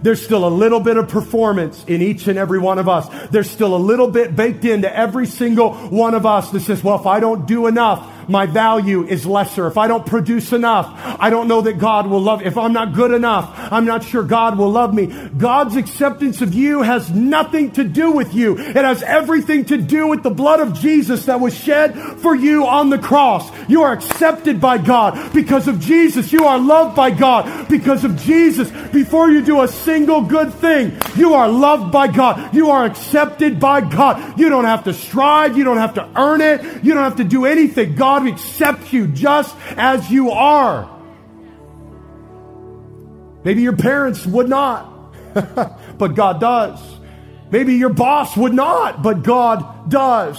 [0.00, 3.08] There's still a little bit of performance in each and every one of us.
[3.28, 6.98] There's still a little bit baked into every single one of us that says, well,
[6.98, 9.66] if I don't do enough, my value is lesser.
[9.66, 12.42] If I don't produce enough, I don't know that God will love.
[12.42, 15.06] If I'm not good enough, I'm not sure God will love me.
[15.36, 18.58] God's acceptance of you has nothing to do with you.
[18.58, 22.66] It has everything to do with the blood of Jesus that was shed for you
[22.66, 23.50] on the cross.
[23.68, 26.32] You are accepted by God because of Jesus.
[26.32, 28.70] You are loved by God because of Jesus.
[28.92, 32.54] Before you do a single good thing, you are loved by God.
[32.54, 34.38] You are accepted by God.
[34.38, 35.56] You don't have to strive.
[35.56, 36.84] You don't have to earn it.
[36.84, 37.94] You don't have to do anything.
[37.94, 40.86] God God accepts you just as you are.
[43.42, 45.14] Maybe your parents would not,
[45.96, 46.78] but God does.
[47.50, 50.38] Maybe your boss would not, but God does.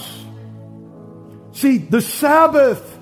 [1.50, 2.96] See, the Sabbath,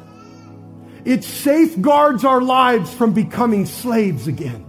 [1.05, 4.65] it safeguards our lives from becoming slaves again.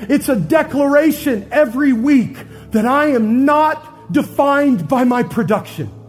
[0.00, 2.38] It's a declaration every week
[2.72, 6.01] that I am not defined by my production.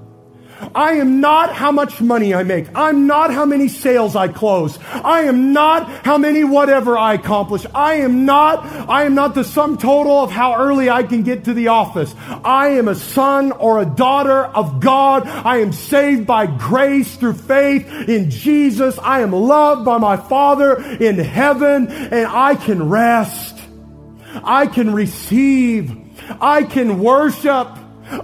[0.76, 2.68] I am not how much money I make.
[2.76, 4.78] I'm not how many sales I close.
[4.84, 7.66] I am not how many whatever I accomplish.
[7.74, 11.46] I am not, I am not the sum total of how early I can get
[11.46, 12.14] to the office.
[12.44, 15.28] I am a son or a daughter of God.
[15.28, 18.98] I am saved by grace through faith in Jesus.
[19.00, 23.60] I am loved by my Father in heaven and I can rest.
[24.44, 25.96] I can receive.
[26.42, 27.68] I can worship.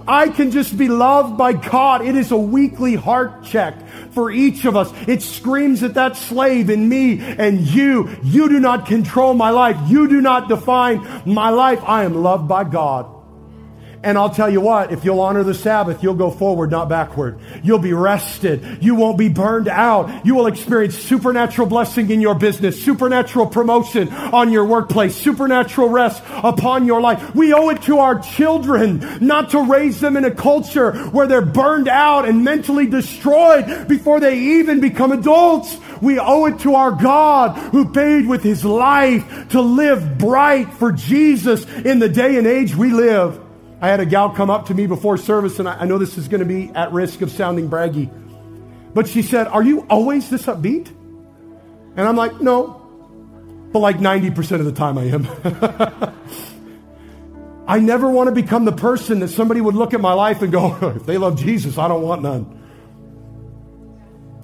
[0.06, 2.04] I can just be loved by God.
[2.04, 3.74] It is a weekly heart check
[4.10, 4.92] for each of us.
[5.08, 8.10] It screams at that slave in me and you.
[8.22, 9.76] You do not control my life.
[9.88, 11.80] You do not define my life.
[11.84, 13.19] I am loved by God.
[14.02, 17.38] And I'll tell you what, if you'll honor the Sabbath, you'll go forward, not backward.
[17.62, 18.82] You'll be rested.
[18.82, 20.24] You won't be burned out.
[20.24, 26.22] You will experience supernatural blessing in your business, supernatural promotion on your workplace, supernatural rest
[26.28, 27.34] upon your life.
[27.34, 31.42] We owe it to our children not to raise them in a culture where they're
[31.42, 35.76] burned out and mentally destroyed before they even become adults.
[36.00, 40.90] We owe it to our God who paid with his life to live bright for
[40.90, 43.38] Jesus in the day and age we live.
[43.80, 46.18] I had a gal come up to me before service, and I, I know this
[46.18, 48.10] is going to be at risk of sounding braggy.
[48.92, 50.88] But she said, Are you always this upbeat?
[50.88, 52.76] And I'm like, No.
[53.72, 56.14] But like 90% of the time I am.
[57.68, 60.50] I never want to become the person that somebody would look at my life and
[60.50, 62.58] go, If they love Jesus, I don't want none.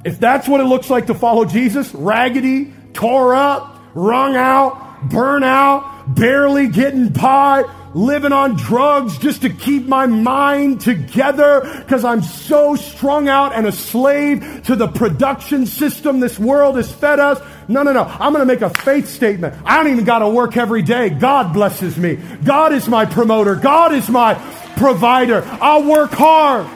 [0.05, 5.43] If that's what it looks like to follow Jesus, raggedy, tore up, wrung out, burn
[5.43, 7.65] out, barely getting by,
[7.97, 13.67] living on drugs just to keep my mind together because I'm so strung out and
[13.67, 17.41] a slave to the production system this world has fed us.
[17.69, 18.05] No, no, no.
[18.05, 19.55] I'm going to make a faith statement.
[19.65, 21.09] I don't even got to work every day.
[21.09, 22.17] God blesses me.
[22.45, 23.55] God is my promoter.
[23.55, 24.35] God is my
[24.77, 25.43] provider.
[25.63, 26.67] I'll work hard.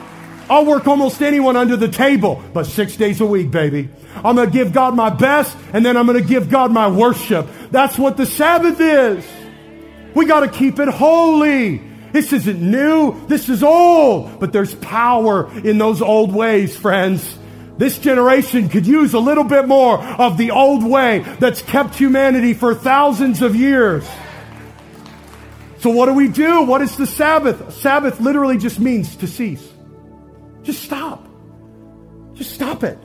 [0.49, 3.89] I'll work almost anyone under the table, but six days a week, baby.
[4.15, 6.89] I'm going to give God my best, and then I'm going to give God my
[6.89, 7.47] worship.
[7.69, 9.40] That's what the Sabbath is.
[10.13, 11.77] We got to keep it holy.
[12.11, 13.25] This isn't new.
[13.27, 14.39] This is old.
[14.39, 17.37] But there's power in those old ways, friends.
[17.77, 22.53] This generation could use a little bit more of the old way that's kept humanity
[22.53, 24.07] for thousands of years.
[25.79, 26.61] So what do we do?
[26.61, 27.73] What is the Sabbath?
[27.73, 29.67] Sabbath literally just means to cease.
[30.61, 31.27] Just stop.
[32.35, 32.99] Just stop it.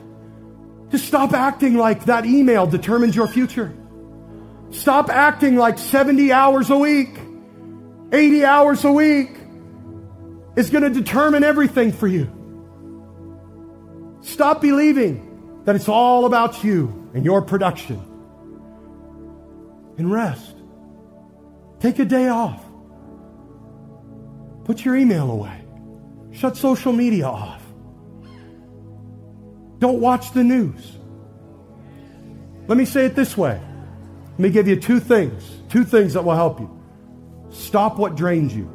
[0.91, 3.73] Just stop acting like that email determines your future.
[4.71, 7.17] Stop acting like 70 hours a week,
[8.11, 9.37] 80 hours a week
[10.57, 12.29] is going to determine everything for you.
[14.21, 18.01] Stop believing that it's all about you and your production.
[19.97, 20.55] And rest.
[21.79, 22.63] Take a day off.
[24.65, 25.63] Put your email away.
[26.31, 27.61] Shut social media off.
[29.79, 30.97] Don't watch the news.
[32.67, 33.61] Let me say it this way
[34.37, 36.69] let me give you two things, two things that will help you.
[37.49, 38.69] Stop what drains you.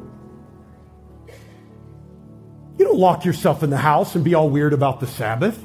[2.77, 5.57] You don't lock yourself in the house and be all weird about the Sabbath.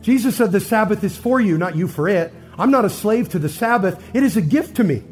[0.00, 2.32] Jesus said the Sabbath is for you, not you for it.
[2.56, 4.02] I'm not a slave to the Sabbath.
[4.14, 5.02] It is a gift to me.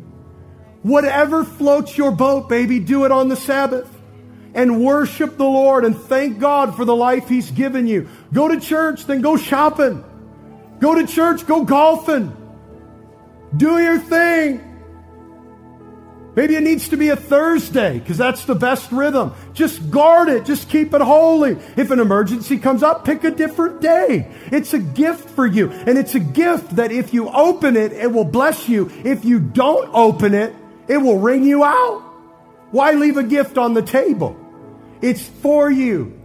[0.83, 3.91] Whatever floats your boat, baby, do it on the Sabbath.
[4.55, 8.09] And worship the Lord and thank God for the life He's given you.
[8.33, 10.03] Go to church, then go shopping.
[10.79, 12.35] Go to church, go golfing.
[13.57, 14.69] Do your thing.
[16.35, 19.35] Maybe it needs to be a Thursday because that's the best rhythm.
[19.53, 20.47] Just guard it.
[20.47, 21.59] Just keep it holy.
[21.77, 24.33] If an emergency comes up, pick a different day.
[24.51, 25.71] It's a gift for you.
[25.71, 28.91] And it's a gift that if you open it, it will bless you.
[29.05, 30.55] If you don't open it,
[30.89, 32.01] it will wring you out.
[32.71, 34.35] Why leave a gift on the table?
[35.03, 36.19] It's for you.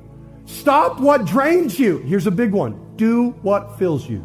[0.45, 1.97] Stop what drains you.
[1.97, 2.95] Here's a big one.
[2.95, 4.23] Do what fills you.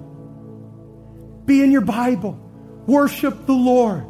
[1.45, 2.39] Be in your Bible.
[2.87, 4.07] Worship the Lord.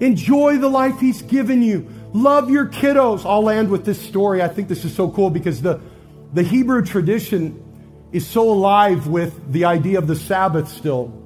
[0.00, 1.88] Enjoy the life He's given you.
[2.12, 3.24] Love your kiddos.
[3.24, 4.42] I'll end with this story.
[4.42, 5.80] I think this is so cool because the,
[6.32, 7.62] the Hebrew tradition
[8.12, 11.22] is so alive with the idea of the Sabbath still.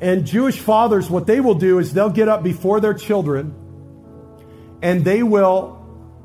[0.00, 3.54] And Jewish fathers, what they will do is they'll get up before their children
[4.82, 5.78] and they will,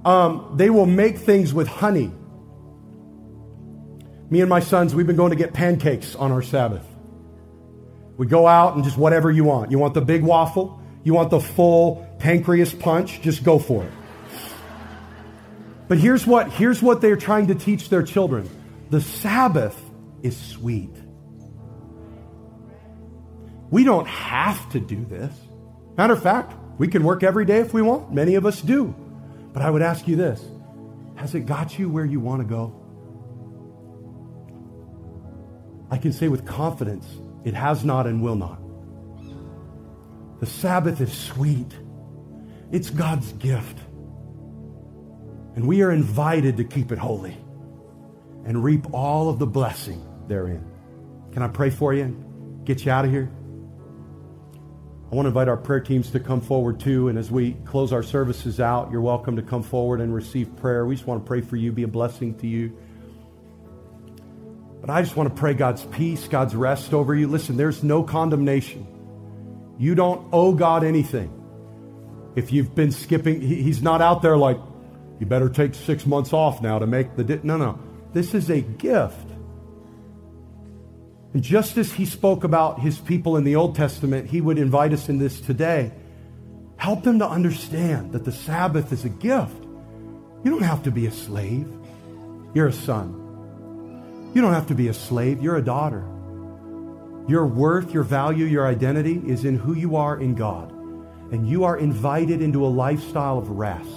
[0.04, 2.12] um, they will make things with honey.
[4.30, 6.84] Me and my sons, we've been going to get pancakes on our Sabbath.
[8.18, 9.72] We go out and just whatever you want.
[9.72, 10.82] You want the big waffle?
[11.04, 13.22] You want the full pancreas punch?
[13.22, 13.92] Just go for it.
[15.88, 18.50] But here's what, here's what they're trying to teach their children
[18.90, 19.80] the Sabbath
[20.22, 20.96] is sweet.
[23.70, 25.34] We don't have to do this.
[25.98, 28.14] Matter of fact, we can work every day if we want.
[28.14, 28.96] Many of us do.
[29.54, 30.44] But I would ask you this
[31.16, 32.74] Has it got you where you want to go?
[35.90, 37.08] I can say with confidence
[37.44, 38.60] it has not and will not.
[40.40, 41.74] The Sabbath is sweet.
[42.72, 43.80] It's God's gift.
[45.56, 47.36] And we are invited to keep it holy
[48.46, 50.64] and reap all of the blessing therein.
[51.32, 52.16] Can I pray for you?
[52.64, 53.32] Get you out of here?
[55.10, 57.08] I want to invite our prayer teams to come forward too.
[57.08, 60.86] And as we close our services out, you're welcome to come forward and receive prayer.
[60.86, 62.78] We just want to pray for you, be a blessing to you.
[64.82, 67.28] But I just want to pray God's peace, God's rest over you.
[67.28, 68.88] Listen, there's no condemnation.
[69.78, 71.34] You don't owe God anything.
[72.36, 74.58] If you've been skipping, He's not out there like,
[75.20, 77.24] you better take six months off now to make the.
[77.24, 77.40] Di-.
[77.44, 77.80] No, no.
[78.14, 79.28] This is a gift.
[81.34, 84.94] And just as he spoke about his people in the Old Testament, he would invite
[84.94, 85.92] us in this today.
[86.78, 89.64] Help them to understand that the Sabbath is a gift.
[90.44, 91.68] You don't have to be a slave.
[92.54, 93.27] You're a son.
[94.34, 95.42] You don't have to be a slave.
[95.42, 96.06] You're a daughter.
[97.28, 100.72] Your worth, your value, your identity is in who you are in God.
[101.32, 103.90] And you are invited into a lifestyle of rest.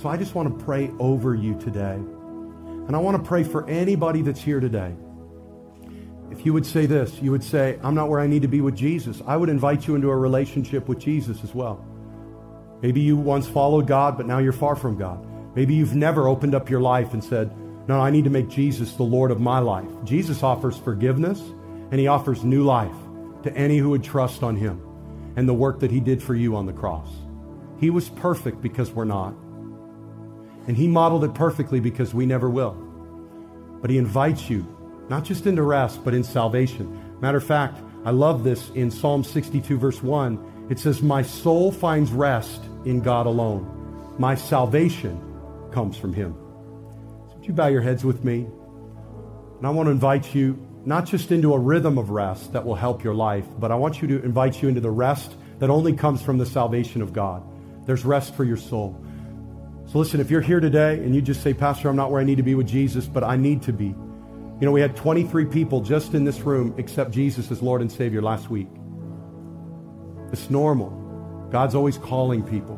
[0.00, 1.94] So I just want to pray over you today.
[1.94, 4.94] And I want to pray for anybody that's here today
[6.30, 8.60] if you would say this, you would say, I'm not where I need to be
[8.60, 11.84] with Jesus, I would invite you into a relationship with Jesus as well.
[12.82, 15.26] Maybe you once followed God, but now you're far from God.
[15.56, 17.50] Maybe you've never opened up your life and said,
[17.88, 19.88] No, I need to make Jesus the Lord of my life.
[20.04, 21.40] Jesus offers forgiveness
[21.90, 22.94] and he offers new life
[23.44, 24.82] to any who would trust on him
[25.36, 27.08] and the work that he did for you on the cross.
[27.80, 29.32] He was perfect because we're not.
[30.66, 32.76] And he modeled it perfectly because we never will.
[33.80, 34.66] But he invites you
[35.08, 37.16] not just into rest, but in salvation.
[37.20, 40.66] Matter of fact, I love this in Psalm 62, verse 1.
[40.68, 44.14] It says, My soul finds rest in God alone.
[44.18, 45.18] My salvation
[45.72, 46.34] comes from Him.
[47.48, 48.46] You bow your heads with me?
[49.56, 52.74] And I want to invite you not just into a rhythm of rest that will
[52.74, 55.94] help your life, but I want you to invite you into the rest that only
[55.94, 57.42] comes from the salvation of God.
[57.86, 59.02] There's rest for your soul.
[59.86, 62.24] So listen, if you're here today and you just say, Pastor, I'm not where I
[62.24, 63.86] need to be with Jesus, but I need to be.
[63.86, 67.90] You know, we had 23 people just in this room accept Jesus as Lord and
[67.90, 68.68] Savior last week.
[70.32, 70.90] It's normal.
[71.50, 72.76] God's always calling people.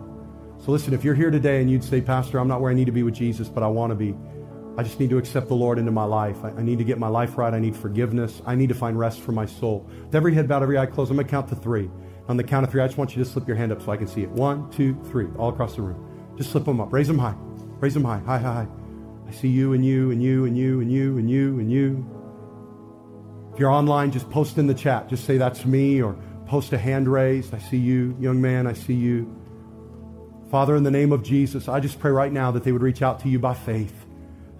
[0.65, 2.85] So listen, if you're here today and you'd say, Pastor, I'm not where I need
[2.85, 4.15] to be with Jesus, but I want to be.
[4.81, 6.43] I just need to accept the Lord into my life.
[6.43, 7.53] I, I need to get my life right.
[7.53, 8.41] I need forgiveness.
[8.47, 9.87] I need to find rest for my soul.
[10.07, 11.91] With every head bowed, every eye closed, I'm going to count to three.
[12.29, 13.93] On the count of three, I just want you to slip your hand up so
[13.93, 14.31] I can see it.
[14.31, 16.35] One, two, three, all across the room.
[16.39, 16.95] Just slip them up.
[16.95, 17.35] Raise them high.
[17.79, 18.21] Raise them high.
[18.21, 18.69] High, high, high.
[19.29, 23.51] I see you and you and you and you and you and you and you.
[23.53, 25.11] If you're online, just post in the chat.
[25.11, 26.17] Just say that's me or
[26.47, 27.53] post a hand raised.
[27.53, 28.67] I see you, young man.
[28.67, 29.37] I see you.
[30.51, 33.03] Father, in the name of Jesus, I just pray right now that they would reach
[33.03, 34.00] out to you by faith,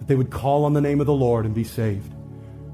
[0.01, 2.11] that they would call on the name of the Lord and be saved.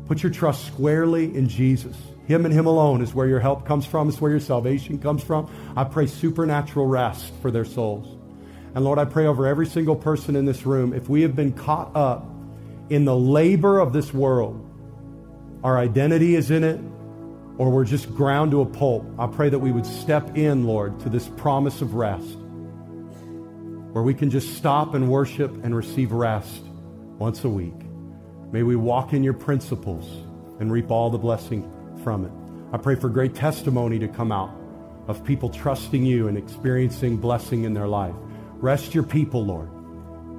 [0.05, 1.97] Put your trust squarely in Jesus.
[2.25, 5.21] Him and Him alone is where your help comes from, is where your salvation comes
[5.21, 5.51] from.
[5.75, 8.17] I pray supernatural rest for their souls.
[8.75, 11.51] And Lord, I pray over every single person in this room, if we have been
[11.51, 12.25] caught up
[12.89, 14.63] in the labor of this world,
[15.65, 16.79] our identity is in it,
[17.57, 20.97] or we're just ground to a pulp, I pray that we would step in, Lord,
[21.01, 22.37] to this promise of rest,
[23.91, 26.61] where we can just stop and worship and receive rest
[27.19, 27.73] once a week.
[28.51, 30.07] May we walk in your principles
[30.59, 31.69] and reap all the blessing
[32.03, 32.31] from it.
[32.73, 34.53] I pray for great testimony to come out
[35.07, 38.15] of people trusting you and experiencing blessing in their life.
[38.55, 39.69] Rest your people, Lord.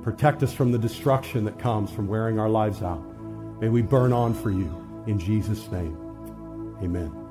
[0.03, 3.03] Protect us from the destruction that comes from wearing our lives out.
[3.61, 4.75] May we burn on for you.
[5.07, 5.97] In Jesus' name,
[6.83, 7.28] amen.